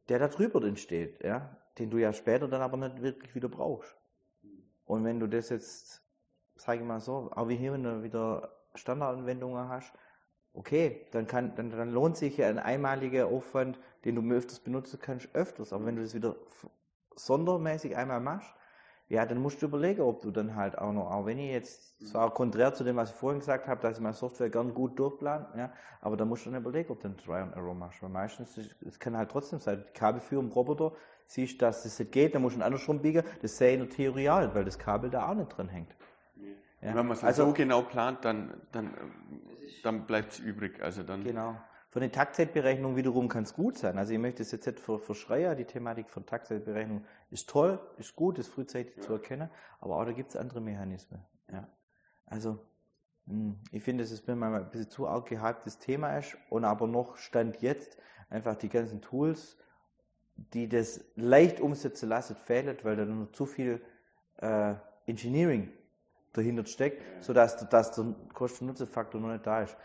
[0.09, 1.57] der da drüber entsteht, ja?
[1.81, 3.97] den du ja später dann aber nicht wirklich wieder brauchst.
[4.85, 6.03] Und wenn du das jetzt,
[6.57, 9.93] sage ich mal so, auch wie hier, wenn du wieder Standardanwendungen hast,
[10.53, 14.99] okay, dann, kann, dann, dann lohnt sich ja ein einmaliger Aufwand, den du öfters benutzen
[15.01, 15.73] kannst, öfters.
[15.73, 16.37] Aber wenn du das wieder
[17.17, 18.55] sondermäßig einmal machst,
[19.09, 22.01] ja, dann musst du überlegen, ob du dann halt auch noch, auch wenn ich jetzt,
[22.01, 22.07] mhm.
[22.07, 24.99] zwar konträr zu dem, was ich vorhin gesagt habe, dass ich meine Software gern gut
[24.99, 28.03] durchplan, ja, aber da musst du dann überlegen, ob du dann Try and Error machst.
[28.03, 30.93] Weil meistens, es kann halt trotzdem sein, Kabelführung Roboter,
[31.27, 33.25] siehst, dass das nicht geht, dann musst du einen andersrum biegen.
[33.43, 35.69] Das sehe ich in der Theorie auch nicht, weil das Kabel da auch nicht drin
[35.69, 35.95] hängt.
[36.81, 36.95] Ja.
[36.95, 38.95] Wenn man es also, so genau plant, dann, dann,
[39.83, 40.83] dann bleibt es übrig.
[40.83, 41.57] Also dann genau.
[41.95, 43.99] Von den Taktzeitberechnungen wiederum kann es gut sein.
[43.99, 44.81] Also ich möchte es jetzt nicht
[45.15, 49.03] Schreier, die Thematik von Taktzeitberechnung ist toll, ist gut, ist frühzeitig ja.
[49.03, 49.49] zu erkennen,
[49.81, 51.23] aber auch da gibt es andere Mechanismen.
[51.53, 51.69] Ja.
[52.27, 52.59] Also
[53.29, 56.65] hm, ich finde, dass es mir mal ein bisschen zu arg gehyptes Thema ist und
[56.65, 57.97] aber noch Stand jetzt
[58.29, 59.57] einfach die ganzen Tools
[60.37, 63.81] die das leicht umsetzen lassen, fehlt, weil da noch zu viel
[64.39, 64.75] äh,
[65.07, 65.71] Engineering
[66.33, 69.77] dahinter steckt, sodass dass der Kosten-Nutzen-Faktor noch nicht da ist.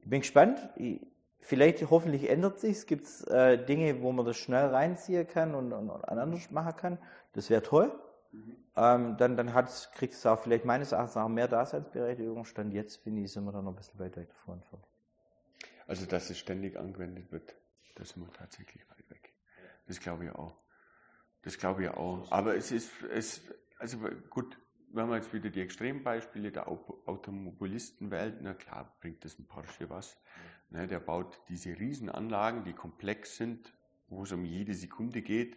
[0.00, 0.68] Ich bin gespannt.
[0.76, 1.00] Ich,
[1.40, 2.76] vielleicht, hoffentlich ändert sich.
[2.76, 6.76] Es gibt äh, Dinge, wo man das schnell reinziehen kann und, und, und anders machen
[6.76, 6.98] kann.
[7.32, 7.92] Das wäre toll.
[8.32, 8.56] Mhm.
[8.76, 9.52] Ähm, dann dann
[9.94, 12.44] kriegt es auch vielleicht meines Erachtens auch mehr Daseinsberechtigung.
[12.44, 14.84] Stand jetzt, finde ich, sind wir da noch ein bisschen weiter davon entfernt.
[15.86, 17.54] Also, dass es ständig angewendet wird,
[17.94, 19.25] das sind wir tatsächlich weit weg.
[19.86, 20.56] Das glaube ich auch.
[21.42, 22.30] Das glaube ich auch.
[22.30, 23.42] Aber es ist, es,
[23.78, 23.98] also
[24.30, 24.58] gut,
[24.92, 30.16] wenn man jetzt wieder die Extrembeispiele der Automobilistenwelt, na klar, bringt das ein Porsche was.
[30.70, 33.72] Ne, der baut diese Riesenanlagen, die komplex sind,
[34.08, 35.56] wo es um jede Sekunde geht,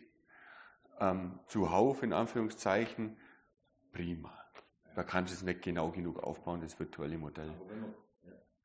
[1.00, 3.18] ähm, zuhauf in Anführungszeichen,
[3.92, 4.32] prima.
[4.96, 7.52] Da kannst du es nicht genau genug aufbauen, das virtuelle Modell.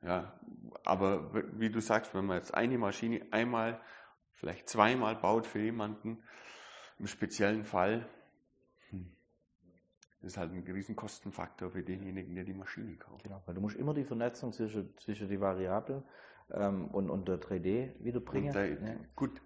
[0.02, 0.38] Ja,
[0.84, 3.80] aber wie du sagst, wenn man jetzt eine Maschine einmal
[4.34, 6.22] vielleicht zweimal baut für jemanden,
[6.98, 8.06] im speziellen Fall,
[8.90, 9.10] hm,
[10.20, 13.24] das ist halt ein riesen Kostenfaktor für denjenigen, der die Maschine kauft.
[13.24, 16.02] Genau, weil du musst immer die Vernetzung zwischen, zwischen die Variablen
[16.50, 18.52] ähm, und, und der 3D wiederbringen.
[18.52, 18.96] Da, ja.
[19.14, 19.42] Gut,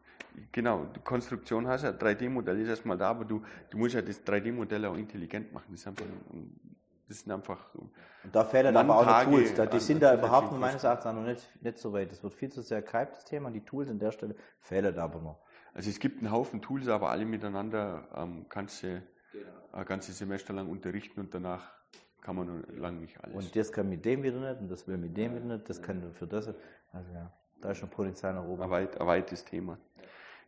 [0.52, 4.24] genau, die Konstruktion hast ja, 3D-Modell ist erstmal da, aber du, du musst ja das
[4.24, 5.66] 3D-Modell auch intelligent machen.
[5.70, 6.77] Das ist einfach ein,
[7.08, 7.74] das sind einfach.
[7.74, 7.90] Und
[8.32, 9.54] da fehlen aber auch die Tools.
[9.54, 12.12] Da, die sind da überhaupt meines Erachtens noch nicht, nicht so weit.
[12.12, 13.50] Das wird viel zu sehr gehypt, das Thema.
[13.50, 15.38] Die Tools an der Stelle fehlen aber noch.
[15.72, 19.02] Also es gibt einen Haufen Tools, aber alle miteinander ähm, kannst du
[19.32, 19.46] genau.
[19.72, 21.72] ein ganzes Semester lang unterrichten und danach
[22.20, 23.34] kann man noch lange nicht alles.
[23.34, 25.80] Und das kann mit dem wieder nicht und das will mit dem wieder nicht, das
[25.80, 26.48] kann für das.
[26.92, 28.62] Also ja, da ist noch Potenzial nach oben.
[28.62, 29.78] Ein, weit, ein weites Thema.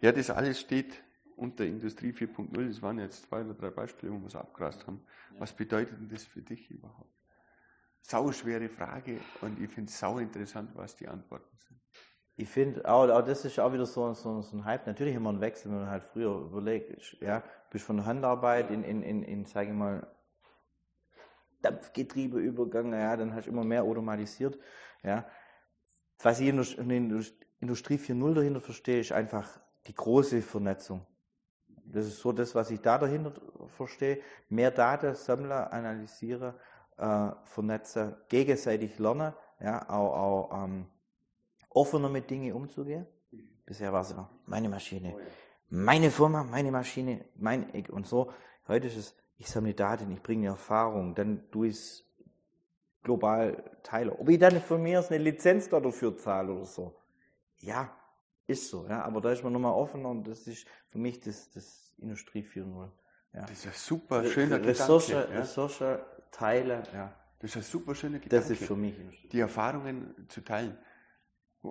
[0.00, 1.02] Ja, das alles steht
[1.40, 2.68] unter Industrie 4.0.
[2.68, 5.02] Das waren jetzt zwei oder drei Beispiele, wo wir es abgrast haben.
[5.38, 7.10] Was bedeutet denn das für dich überhaupt?
[8.02, 11.80] Sau schwere Frage und ich finde es sau interessant, was die Antworten sind.
[12.36, 14.86] Ich finde, auch, auch das ist auch wieder so, so, so ein Hype.
[14.86, 19.02] Natürlich immer ein Wechsel, wenn man halt früher überlegt, ja, bist von Handarbeit in, in,
[19.02, 20.06] in, in sage ich mal,
[21.62, 24.58] Dampfgetriebe übergegangen, ja, dann hast du immer mehr automatisiert,
[25.02, 25.26] ja.
[26.22, 26.56] Was ich in
[26.88, 27.24] der
[27.60, 31.06] Industrie 4.0 dahinter verstehe, ist einfach die große Vernetzung.
[31.92, 33.32] Das ist so das, was ich da dahinter
[33.76, 34.20] verstehe.
[34.48, 36.54] Mehr Daten sammeln, analysieren,
[36.96, 40.86] äh, vernetzen, gegenseitig lernen, ja, auch, auch ähm,
[41.70, 43.06] offener mit Dingen umzugehen.
[43.64, 45.16] Bisher war es ja meine Maschine,
[45.68, 48.32] meine Firma, meine Maschine, mein Eck und so.
[48.68, 52.04] Heute ist es, ich sammle Daten, ich bringe Erfahrung, dann du es
[53.02, 54.18] global teile.
[54.18, 56.94] Ob ich dann von mir eine Lizenz dafür zahle oder so.
[57.58, 57.90] Ja,
[58.50, 61.50] ist so, ja, aber da ist man nochmal offen und das ist für mich das,
[61.50, 62.88] das Industrie 4.0.
[63.32, 63.40] Ja.
[63.42, 65.32] Das ist ein super schöner Ressource, Gedanke.
[65.32, 65.40] Ja?
[65.40, 65.82] Ressource
[66.32, 67.14] teilen, ja.
[67.38, 68.36] Das ist ein super schöner Gedanke.
[68.36, 68.96] Das ist für mich.
[69.32, 70.76] Die Erfahrungen zu teilen.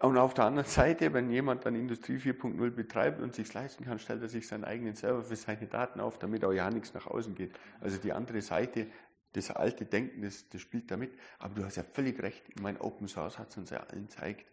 [0.00, 3.98] Und auf der anderen Seite, wenn jemand dann Industrie 4.0 betreibt und sich leisten kann,
[3.98, 7.08] stellt er sich seinen eigenen Server für seine Daten auf, damit auch ja nichts nach
[7.08, 7.58] außen geht.
[7.80, 8.86] Also die andere Seite,
[9.32, 11.10] das alte Denken, das, das spielt damit.
[11.40, 14.46] Aber du hast ja völlig recht, mein Open Source hat es uns ja allen gezeigt.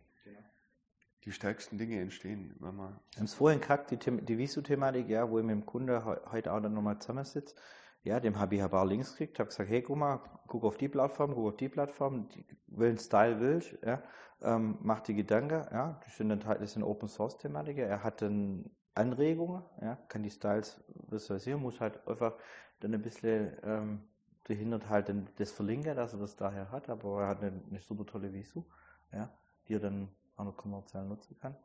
[1.25, 2.99] Die stärksten Dinge entstehen, wenn man.
[3.11, 6.53] Wir haben es vorhin gehabt, die, die Visu-Thematik, ja, wo ich mit dem Kunde heute
[6.53, 7.55] auch dann nochmal zusammensitze.
[8.03, 10.77] Ja, dem habe ich ein paar Links gekriegt, habe gesagt, hey, guck mal, guck auf
[10.77, 12.29] die Plattform, guck auf die Plattform,
[12.67, 14.03] welchen Style willst, ja,
[14.43, 18.69] ähm, mach die Gedanken, ja, das sind, das sind Open Source Thematiken, er hat dann
[18.93, 22.35] Anregungen, ja, kann die Styles visualisieren, muss halt einfach
[22.79, 24.03] dann ein bisschen ähm,
[24.43, 28.05] behindert halt das verlinken, dass er das daher hat, aber er hat eine, eine super
[28.05, 28.63] tolle Visu,
[29.11, 29.35] ja,
[29.67, 31.55] die er dann auch noch kommerziell nutzen kann.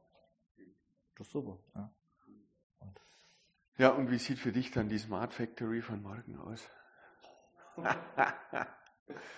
[1.16, 1.90] Das ist super, ja.
[2.78, 3.00] Und
[3.76, 6.68] ja, und wie sieht für dich dann die Smart Factory von morgen aus?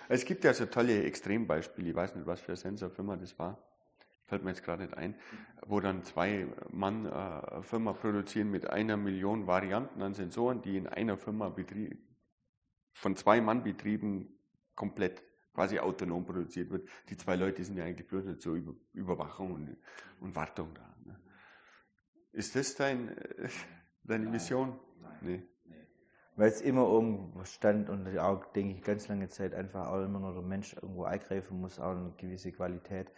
[0.09, 3.63] es gibt ja so tolle Extrembeispiele, ich weiß nicht, was für eine Sensorfirma das war,
[4.27, 5.15] fällt mir jetzt gerade nicht ein,
[5.67, 10.87] wo dann zwei Mann äh, Firma produzieren mit einer Million Varianten an Sensoren, die in
[10.87, 11.55] einer Firma
[12.95, 14.39] von zwei Mann betrieben
[14.75, 15.23] komplett
[15.55, 16.89] quasi autonom produziert wird.
[17.09, 18.61] Die zwei Leute sind ja eigentlich bloß nicht zur
[18.93, 19.77] Überwachung und,
[20.21, 20.95] und Wartung da.
[21.05, 21.21] Ne?
[22.33, 23.49] Ist das dein, äh,
[24.05, 24.33] deine Nein.
[24.33, 24.81] Mission?
[25.01, 25.19] Nein.
[25.21, 25.43] Nee.
[26.35, 30.19] Weil es immer irgendwo stand und auch, denke ich, ganz lange Zeit einfach auch immer
[30.19, 33.13] nur der Mensch irgendwo eingreifen muss, auch eine gewisse Qualität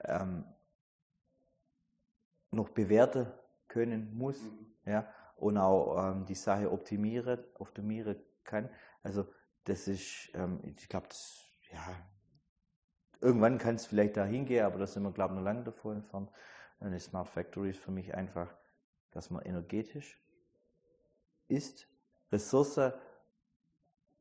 [0.00, 0.44] ähm,
[2.50, 3.26] noch bewerten
[3.68, 4.66] können muss, mhm.
[4.86, 5.06] ja,
[5.36, 8.70] und auch ähm, die Sache optimieren, optimieren kann.
[9.02, 9.26] Also
[9.64, 11.08] das ist, ähm, ich glaube,
[11.74, 11.96] ja,
[13.20, 15.92] irgendwann kann es vielleicht da hingehen, aber da sind wir, glaube ich, noch lange davor
[15.92, 16.30] entfernt.
[16.80, 18.54] Eine Smart Factory ist für mich einfach,
[19.10, 20.20] dass man energetisch
[21.48, 21.88] ist,
[22.32, 22.92] Ressourcen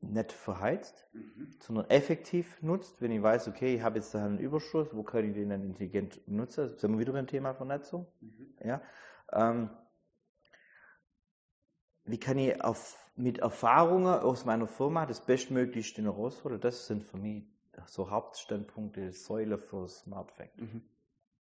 [0.01, 1.55] nicht verheizt, mhm.
[1.59, 3.01] sondern effektiv nutzt.
[3.01, 5.63] Wenn ich weiß, okay, ich habe jetzt da einen Überschuss, wo kann ich den dann
[5.63, 6.69] intelligent nutzen?
[6.69, 8.07] Jetzt sind wir wieder beim Thema Vernetzung.
[8.19, 8.53] Mhm.
[8.63, 8.81] Ja,
[9.31, 9.69] ähm,
[12.05, 16.59] wie kann ich auf, mit Erfahrungen aus meiner Firma das Bestmöglichste herausholen?
[16.59, 17.45] Das sind für mich
[17.85, 20.65] so Hauptstandpunkte, Säule für Smart Factory.
[20.65, 20.81] Mhm.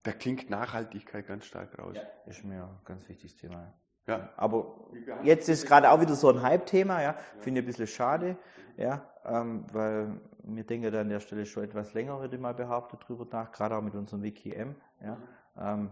[0.03, 1.95] Da klingt Nachhaltigkeit ganz stark raus.
[1.95, 2.03] Ja.
[2.25, 3.73] Ist mir ein ganz wichtiges Thema.
[4.05, 4.29] Ja.
[4.35, 4.89] Aber
[5.23, 7.15] jetzt ist gerade auch wieder so ein Hype-Thema, ja.
[7.39, 8.37] Finde ich ein bisschen schade,
[8.75, 12.53] ja, ähm, weil wir denken da an der Stelle schon etwas länger, würde ich mal
[12.53, 15.17] behaupten, drüber nach, gerade auch mit unserem WikiM, ja.
[15.57, 15.91] Ähm,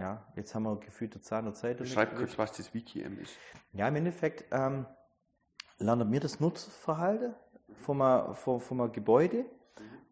[0.00, 1.20] ja, jetzt haben wir gefühlt der
[1.52, 1.76] Zeit.
[1.76, 3.36] Beschreib kurz, was das WikiM ist.
[3.72, 4.86] Ja, im Endeffekt ähm,
[5.78, 7.34] lernen wir das Nutzerverhalten
[7.76, 9.44] von von einem Gebäude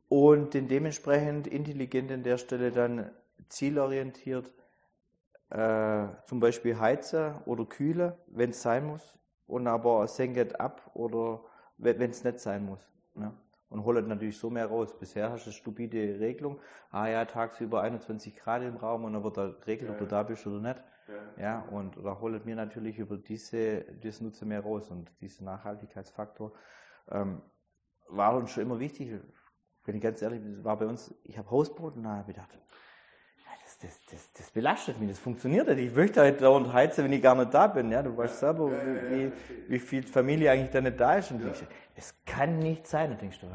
[0.08, 3.10] und den dementsprechend intelligent an der Stelle dann
[3.48, 4.52] zielorientiert
[5.50, 11.40] äh, zum Beispiel heizen oder kühlen, wenn es sein muss, und aber senket ab oder
[11.78, 12.80] wenn es nicht sein muss.
[13.14, 13.32] Ne?
[13.70, 14.98] Und holt natürlich so mehr raus.
[14.98, 16.58] Bisher hast du eine stupide Regelung.
[16.90, 19.94] Ah ja, tagsüber 21 Grad im Raum und dann wird er regelt, ja.
[19.94, 20.82] ob du da bist oder nicht.
[21.36, 24.90] Ja, ja und da holt mir natürlich über diese, das Nutze mehr raus.
[24.90, 26.52] Und dieser Nachhaltigkeitsfaktor
[27.10, 27.42] ähm,
[28.08, 29.20] war uns schon immer wichtig
[29.88, 32.36] wenn ich ganz ehrlich bin, war bei uns, ich habe Hausboot und da habe ich
[32.36, 32.58] gedacht,
[33.80, 35.78] das, das, das, das belastet mich, das funktioniert nicht.
[35.78, 37.90] Ich möchte halt da und heizen, wenn ich gar nicht da bin.
[37.90, 39.32] Ja, du weißt selber, wie,
[39.68, 41.30] wie viel Familie eigentlich da nicht da ist.
[41.30, 41.64] Und ich,
[41.94, 43.46] das kann nicht sein, da denkst du.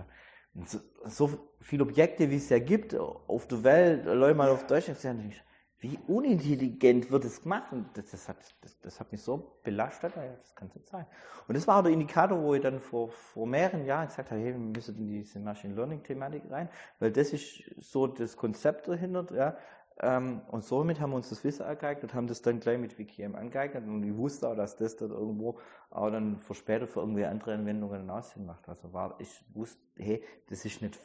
[0.65, 5.03] So, so viele Objekte, wie es ja gibt auf der Welt, Leute mal auf Deutschland,
[5.03, 5.43] denkst,
[5.83, 7.73] wie unintelligent wird es gemacht?
[7.73, 11.05] Und das, das, hat, das, das hat mich so belastet, naja, das kann nicht sein.
[11.45, 14.39] Und das war auch der Indikator, wo ich dann vor, vor mehreren Jahren gesagt habe,
[14.39, 16.69] hey, wir müssen in diese Machine Learning-Thematik rein,
[16.99, 19.57] weil das ist so das Konzept dahinter, ja.
[19.99, 22.97] Ähm, und somit haben wir uns das Wissen ergeeignet und haben das dann gleich mit
[22.97, 25.59] WKM angeeignet und ich wusste auch, dass das dann irgendwo
[25.91, 28.67] auch dann für später für irgendwie andere Anwendungen Aussehen macht.
[28.67, 30.99] Also war, ich wusste, hey, das ist nicht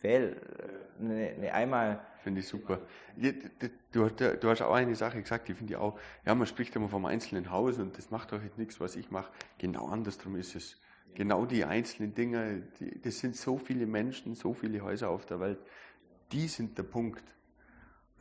[0.00, 0.36] fehl,
[0.98, 2.00] ne, ne, einmal.
[2.22, 2.80] Finde ich super.
[3.92, 6.88] Du, du, hast auch eine Sache gesagt, die finde ich auch, ja, man spricht immer
[6.88, 9.32] vom einzelnen Haus und das macht doch jetzt nichts, was ich mache.
[9.58, 10.80] Genau andersrum ist es.
[11.14, 15.40] Genau die einzelnen Dinge, die, das sind so viele Menschen, so viele Häuser auf der
[15.40, 15.58] Welt,
[16.32, 17.22] die sind der Punkt.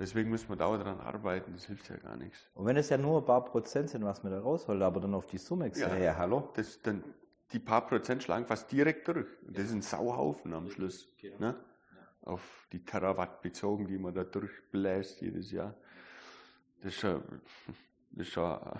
[0.02, 2.49] Deswegen müssen wir da daran arbeiten, das hilft ja gar nichts.
[2.56, 5.14] Und wenn es ja nur ein paar Prozent sind, was wir da rausholen, aber dann
[5.14, 6.49] auf die Summe ja, ja, hallo?
[6.56, 7.04] Das, dann,
[7.54, 9.28] die paar Prozent schlagen fast direkt durch.
[9.47, 11.08] Das ist ein Sauhaufen am Schluss.
[11.22, 11.39] Genau.
[11.39, 11.56] Ne?
[12.24, 15.76] auf die Terawatt bezogen, die man da durchbläst jedes Jahr.
[16.82, 17.24] Das ist schon,
[18.12, 18.80] das ist schon ein,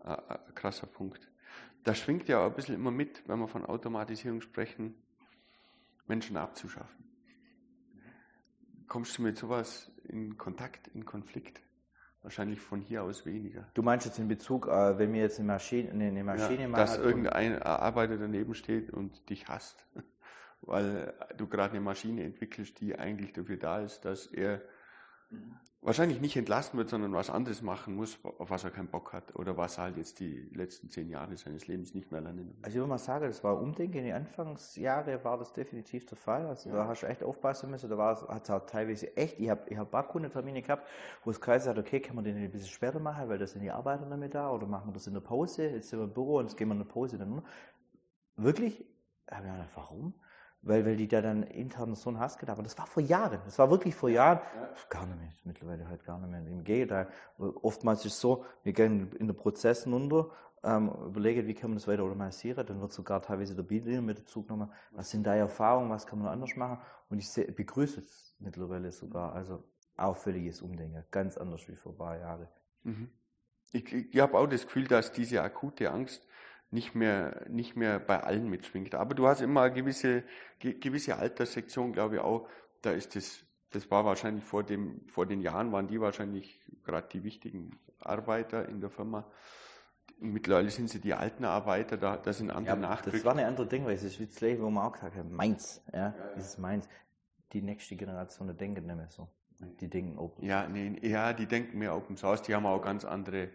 [0.00, 1.30] ein, ein krasser Punkt.
[1.84, 4.94] Da schwingt ja auch ein bisschen immer mit, wenn wir von Automatisierung sprechen,
[6.06, 7.04] Menschen abzuschaffen.
[8.86, 11.60] Kommst du mit sowas in Kontakt, in Konflikt?
[12.22, 13.66] Wahrscheinlich von hier aus weniger.
[13.72, 16.80] Du meinst jetzt in Bezug, äh, wenn mir jetzt eine Maschine, eine Maschine ja, machen.
[16.80, 19.86] Dass irgendein Arbeiter daneben steht und dich hasst
[20.62, 24.60] weil du gerade eine Maschine entwickelst, die eigentlich dafür da ist, dass er.
[25.82, 29.34] Wahrscheinlich nicht entlassen wird, sondern was anderes machen muss, auf was er keinen Bock hat
[29.36, 32.56] oder was er halt jetzt die letzten zehn Jahre seines Lebens nicht mehr lernen will.
[32.62, 33.98] Also ich würde mal sagen, das war Umdenken.
[33.98, 36.46] In den Anfangsjahren war das definitiv der Fall.
[36.46, 36.76] Also ja.
[36.76, 37.88] da hast du echt aufpassen müssen.
[37.88, 40.86] Da hat es auch teilweise echt, ich habe ich hab ein paar Kundentermine gehabt,
[41.24, 43.62] wo es geheißen hat, okay, kann man den ein bisschen später machen, weil da sind
[43.62, 46.12] die Arbeiter damit da oder machen wir das in der Pause, jetzt sind wir im
[46.12, 47.42] Büro und jetzt gehen wir in der Pause dann
[48.36, 48.86] Wirklich?
[49.74, 50.14] warum?
[50.62, 52.64] Weil, weil die da dann intern so einen Hass gehabt haben.
[52.64, 53.40] Das war vor Jahren.
[53.44, 54.40] Das war wirklich vor Jahren.
[54.54, 54.68] Ja.
[54.88, 55.32] Gar nicht mehr.
[55.44, 56.40] Mittlerweile halt gar nicht mehr.
[56.40, 57.08] Im Gegenteil.
[57.38, 60.30] Oftmals ist es so, wir gehen in den Prozessen unter,
[60.62, 62.66] ähm, überlegen, wie kann man das weiter automatisieren.
[62.66, 64.70] Dann wird sogar teilweise der Bildlehrer mit dazu genommen.
[64.92, 65.90] Was sind da Erfahrungen?
[65.90, 66.78] Was kann man anders machen?
[67.08, 69.32] Und ich seh, begrüße es mittlerweile sogar.
[69.32, 69.64] Also
[69.96, 71.04] auch völliges Umdenken.
[71.10, 72.48] Ganz anders wie vor ein paar Jahren.
[72.82, 73.10] Mhm.
[73.72, 76.26] Ich, ich habe auch das Gefühl, dass diese akute Angst
[76.70, 78.94] nicht mehr, nicht mehr bei allen mitschwingt.
[78.94, 80.22] Aber du hast immer eine gewisse,
[80.60, 82.48] gewisse Alterssektion, glaube ich auch.
[82.82, 87.08] Da ist das, das war wahrscheinlich vor dem, vor den Jahren waren die wahrscheinlich gerade
[87.12, 89.26] die wichtigen Arbeiter in der Firma.
[90.18, 93.16] Mittlerweile sind sie die alten Arbeiter, da, da sind andere ja, nachgerückt.
[93.16, 95.30] Das war eine andere Ding, weil es ist wie das wo man auch gesagt hat,
[95.30, 96.88] meins, ja, ja, dieses meins.
[97.52, 99.28] Die nächste Generation, die denken nicht mehr so.
[99.80, 103.04] Die denken Open Ja, nee, ja, die denken mehr Open Source, die haben auch ganz
[103.04, 103.48] andere,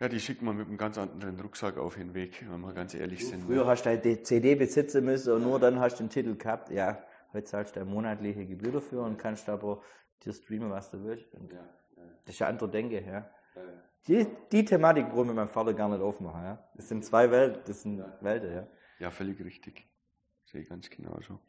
[0.00, 2.94] ja, die schickt man mit einem ganz anderen Rucksack auf den Weg, wenn wir ganz
[2.94, 3.44] ehrlich du, sind.
[3.44, 3.66] Früher ne?
[3.66, 6.70] hast du die CD besitzen müssen und nur dann hast du den Titel gehabt.
[6.70, 9.82] Ja, heute zahlst du eine monatliche Gebühr dafür und kannst aber
[10.22, 11.32] dir streamen, was du willst.
[11.34, 11.58] Und ja,
[11.96, 12.02] ja.
[12.24, 13.30] Das ist eine andere Denke, ja.
[14.06, 16.68] Die, die Thematik brauche ich mit meinem Vater gar nicht aufmachen, ja.
[16.74, 18.66] Das sind zwei Welten, das sind Welten, ja.
[18.98, 19.88] Ja, völlig richtig.
[20.44, 21.40] Sehe ich ganz genau so.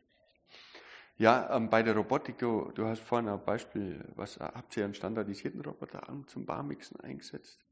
[1.17, 4.93] Ja, ähm, bei der Robotik, du, du hast vorhin ein Beispiel, was habt ihr einen
[4.93, 7.66] standardisierten Roboterarm zum Barmixen eingesetzt?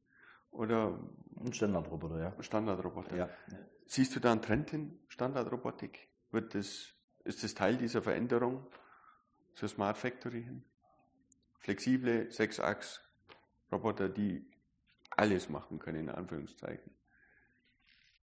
[0.57, 0.97] Oder
[1.39, 2.43] ein Standardroboter, ja.
[2.43, 3.15] Standardroboter.
[3.15, 3.29] Ja.
[3.85, 6.07] Siehst du da einen Trend in Standardrobotik?
[6.31, 6.93] Wird das,
[7.23, 8.65] ist das Teil dieser Veränderung
[9.53, 10.63] zur Smart Factory hin?
[11.59, 14.45] Flexible Sechsachs-Roboter, die
[15.11, 16.91] alles machen können, in Anführungszeichen.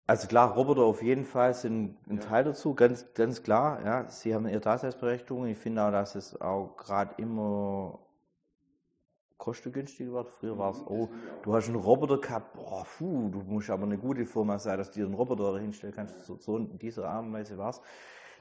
[0.07, 2.23] Also klar, Roboter auf jeden Fall sind ein ja.
[2.23, 3.85] Teil dazu, ganz, ganz klar.
[3.85, 5.47] Ja, sie haben ihre Daseinsberechtigung.
[5.47, 8.01] Ich finde auch, dass es auch gerade immer
[9.43, 10.29] kostengünstiger wird.
[10.29, 11.09] Früher war es, mhm, oh,
[11.43, 14.93] du hast einen Roboter gehabt, boah, puh, du musst aber eine gute Firma sein, dass
[14.93, 16.25] du dir einen Roboter hinstellen kannst.
[16.25, 17.81] So, so in dieser Art und Weise war es.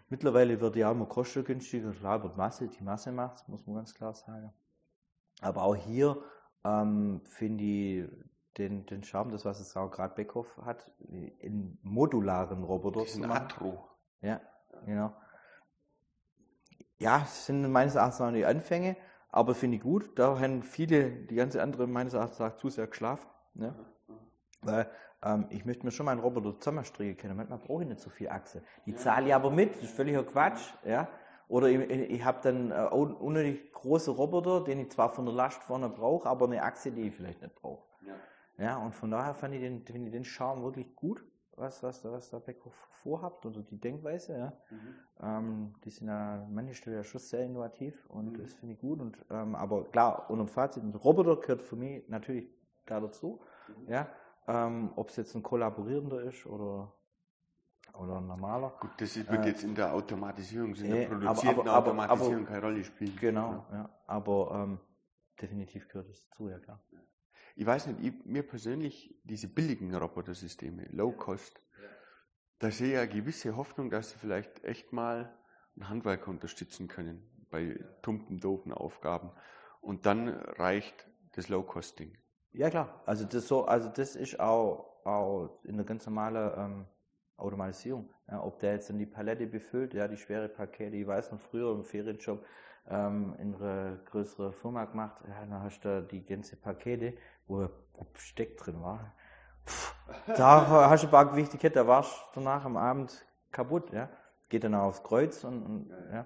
[0.09, 4.13] Mittlerweile wird ja immer kostengünstiger, klar wird Masse, die Masse macht muss man ganz klar
[4.13, 4.53] sagen.
[5.41, 6.21] Aber auch hier
[6.63, 8.09] ähm, finde ich
[8.57, 10.91] den, den Charme, das was es auch gerade Beckhoff hat,
[11.39, 13.31] in modularen Roboter zu machen.
[13.31, 13.89] Atro.
[14.21, 14.39] Ja,
[14.85, 15.15] genau.
[16.99, 18.97] Ja, sind meines Erachtens noch die Anfänge.
[19.31, 23.29] Aber finde ich gut, da haben viele, die ganze andere meines Erachtens zu sehr geschlafen.
[23.53, 23.73] Ne?
[24.61, 24.89] Weil
[25.23, 27.37] ähm, ich möchte mir schon mal einen Roboter zusammenstricken können.
[27.37, 28.61] Manchmal brauche ich nicht so viel Achse.
[28.85, 30.61] Die zahle ich aber mit, das ist völliger Quatsch.
[30.85, 31.07] Ja?
[31.47, 35.63] Oder ich, ich habe dann äh, unnötig große Roboter, den ich zwar von der Last
[35.63, 37.83] vorne brauche, aber eine Achse, die ich vielleicht nicht brauche.
[38.05, 38.65] Ja.
[38.65, 41.23] ja, und von daher fand ich den, find ich den Charme wirklich gut
[41.55, 42.73] was, was, was da Beckhoff
[43.03, 44.37] vorhabt oder die Denkweise.
[44.37, 44.53] Ja.
[44.69, 44.95] Mhm.
[45.21, 48.41] Ähm, die sind ja manche Stellen ja schon sehr innovativ und mhm.
[48.41, 48.99] das finde ich gut.
[48.99, 52.49] Und, ähm, aber klar, unter dem Fazit, ein Roboter gehört für mich natürlich
[52.85, 53.41] da dazu.
[53.67, 53.91] Mhm.
[53.91, 54.07] Ja.
[54.47, 56.93] Ähm, Ob es jetzt ein kollaborierender ist oder
[57.93, 58.73] oder ein normaler.
[58.79, 62.45] Gut, das wird äh, jetzt in der Automatisierung, in der produzierten aber, aber, aber, Automatisierung
[62.45, 63.15] keine Rolle spielen.
[63.19, 63.77] Genau, ja.
[63.77, 63.89] ja.
[64.07, 64.79] Aber ähm,
[65.41, 66.81] definitiv gehört es dazu, ja klar.
[67.61, 71.61] Ich weiß nicht, ich, mir persönlich, diese billigen Robotersysteme, Low Cost,
[72.57, 75.31] da sehe ich eine gewisse Hoffnung, dass sie vielleicht echt mal
[75.77, 79.29] ein Handwerk unterstützen können bei tumpen, doofen Aufgaben.
[79.79, 82.17] Und dann reicht das Low-Cost-Ding.
[82.53, 86.85] Ja klar, also das so, also das ist auch, auch in der ganz normalen ähm,
[87.41, 88.09] Automatisierung.
[88.29, 91.39] Ja, ob der jetzt dann die Palette befüllt, ja, die schwere Pakete, ich weiß noch
[91.39, 92.43] früher im Ferienjob
[92.89, 97.13] ähm, in einer größeren Firma gemacht, ja, dann hast du die ganze Pakete,
[97.47, 97.69] wo
[98.13, 99.13] Besteck drin war.
[99.65, 99.95] Pff,
[100.35, 104.09] da hast du ein paar Gewichte da warst du danach am Abend kaputt, ja.
[104.49, 106.25] Geht dann auch aufs Kreuz und, und ja.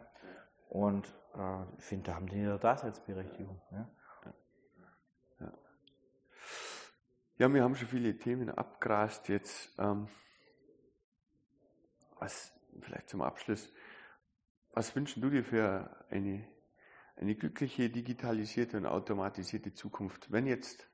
[0.70, 3.61] Und äh, ich finde, da haben die eine Daseinsberechtigung.
[3.72, 3.89] Ja.
[5.39, 5.51] Ja.
[7.38, 9.76] ja, wir haben schon viele Themen abgrast jetzt.
[9.78, 10.07] Ähm,
[12.20, 13.72] was, vielleicht zum Abschluss,
[14.72, 16.45] was wünschen du dir für eine,
[17.16, 20.32] eine glückliche, digitalisierte und automatisierte Zukunft?
[20.32, 20.89] Wenn jetzt,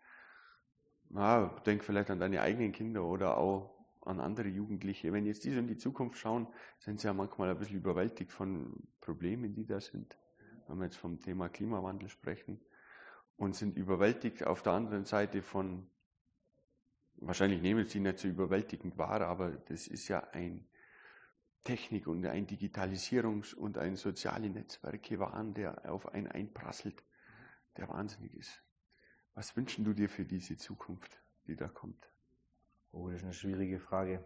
[1.09, 5.59] na, denk vielleicht an deine eigenen Kinder oder auch an andere Jugendliche, wenn jetzt diese
[5.59, 6.47] in die Zukunft schauen,
[6.79, 10.17] sind sie ja manchmal ein bisschen überwältigt von Problemen, die da sind.
[10.67, 12.59] Wenn wir jetzt vom Thema Klimawandel sprechen
[13.37, 15.87] und sind überwältigt auf der anderen Seite von,
[17.17, 20.65] wahrscheinlich nehmen sie nicht so überwältigend wahr, aber das ist ja ein
[21.63, 27.03] Technik und ein Digitalisierungs- und ein soziale Netzwerke waren, der auf einen einprasselt,
[27.77, 28.63] der wahnsinnig ist.
[29.35, 32.09] Was wünschen du dir für diese Zukunft, die da kommt?
[32.91, 34.25] Oh, das ist eine schwierige Frage.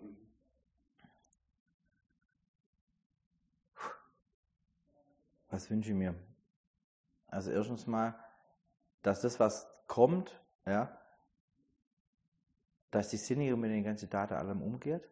[5.50, 6.16] Was wünsche ich mir?
[7.28, 8.18] Also erstens mal,
[9.02, 11.00] dass das, was kommt, ja,
[12.92, 15.08] dass die Sinniger mit den ganzen Daten allem umgeht,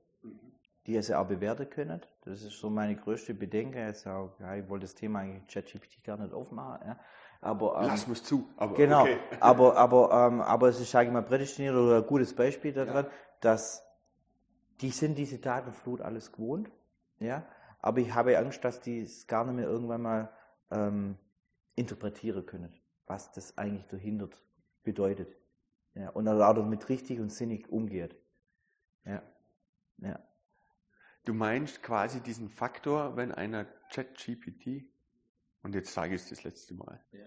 [0.86, 2.01] die es ja auch bewerten können.
[2.21, 3.79] Das ist so meine größte Bedenke.
[3.79, 6.88] Jetzt auch, ja, ich wollte das Thema eigentlich ChatGPT gar nicht aufmachen.
[6.88, 6.99] Ja.
[7.41, 8.49] Aber, ähm, Lass uns zu.
[8.57, 9.17] Aber, genau, okay.
[9.39, 13.05] aber, aber, ähm, aber es ist, sage ich mal, prädestiniert oder ein gutes Beispiel daran,
[13.05, 13.11] ja.
[13.41, 13.86] dass
[14.81, 16.69] die sind diese Datenflut alles gewohnt.
[17.19, 17.45] Ja,
[17.79, 20.29] aber ich habe Angst, dass die es gar nicht mehr irgendwann mal
[20.71, 21.17] ähm,
[21.75, 22.73] interpretieren können,
[23.07, 24.29] was das eigentlich dahinter
[24.84, 25.36] bedeutet.
[25.95, 28.15] Ja, und dann auch damit richtig und sinnig umgeht.
[29.05, 29.21] Ja.
[29.99, 30.19] Ja.
[31.26, 34.86] Du meinst quasi diesen Faktor, wenn einer ChatGPT,
[35.61, 37.26] und jetzt sage ich es das letzte Mal, ja.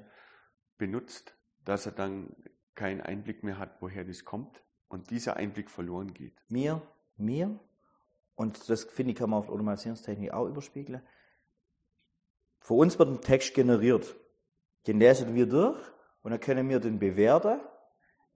[0.77, 1.35] benutzt,
[1.65, 2.37] dass er dann
[2.75, 6.35] keinen Einblick mehr hat, woher das kommt und dieser Einblick verloren geht.
[6.49, 6.83] Mir,
[7.17, 7.59] mir,
[8.35, 11.01] und das finde ich, kann man auf Automatisierungstechnik auch überspiegeln.
[12.61, 14.15] Für uns wird ein Text generiert.
[14.87, 15.79] Den lesen wir durch
[16.23, 17.61] und dann können wir den bewerten,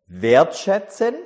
[0.07, 1.17] wertschätzen.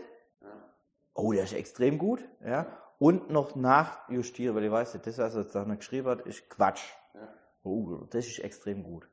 [1.14, 2.24] Oh, der ist extrem gut.
[2.44, 6.48] Ja und noch nachjustiere, weil ich weiß, das, was er jetzt da geschrieben hat, ist
[6.48, 6.80] Quatsch.
[7.12, 7.28] Ja.
[7.62, 9.06] Oh, das ist extrem gut.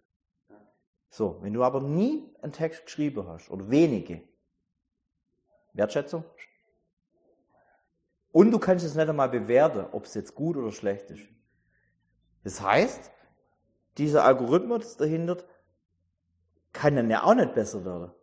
[0.49, 0.55] Ja.
[1.09, 4.21] So, wenn du aber nie einen Text geschrieben hast, oder wenige,
[5.73, 6.23] Wertschätzung,
[8.31, 11.23] und du kannst es nicht einmal bewerten, ob es jetzt gut oder schlecht ist.
[12.45, 13.11] Das heißt,
[13.97, 15.35] dieser Algorithmus dahinter
[16.71, 18.13] kann dann ja auch nicht besser werden.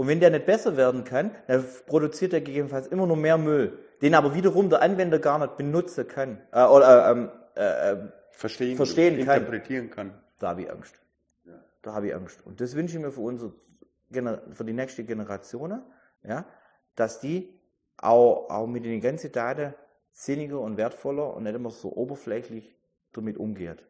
[0.00, 3.78] Und wenn der nicht besser werden kann, dann produziert er gegebenenfalls immer nur mehr Müll,
[4.00, 8.78] den aber wiederum der Anwender gar nicht benutzen kann, äh, oder ähm, äh, äh, verstehen,
[8.78, 9.40] verstehen kann.
[9.40, 10.18] interpretieren kann.
[10.38, 10.94] Da habe ich Angst.
[11.44, 11.52] Ja.
[11.82, 12.40] Da habe ich Angst.
[12.46, 13.52] Und das wünsche ich mir für unsere,
[14.52, 15.82] für die nächste Generation,
[16.22, 16.46] ja,
[16.96, 17.60] dass die
[17.98, 19.74] auch, auch mit den ganzen Daten
[20.12, 22.74] sinniger und wertvoller und nicht immer so oberflächlich
[23.12, 23.84] damit umgeht.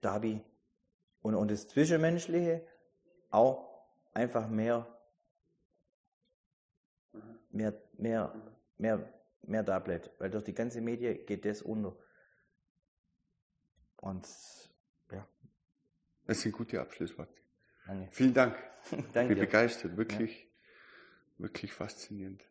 [0.00, 0.40] Da habe ich,
[1.22, 2.62] und, und das Zwischenmenschliche
[3.30, 3.73] auch
[4.14, 4.86] einfach mehr,
[7.50, 8.34] mehr, mehr,
[8.78, 10.10] mehr, mehr da bleibt.
[10.18, 11.96] Weil durch die ganze Medien geht das unter.
[13.96, 14.26] Und
[15.10, 15.26] ja.
[16.26, 17.34] Das sind gute Abschlussworte.
[17.86, 18.08] Danke.
[18.12, 18.56] Vielen Dank.
[18.90, 19.22] Danke.
[19.22, 20.48] Ich bin begeistert, wirklich, ja.
[21.38, 22.44] wirklich faszinierend.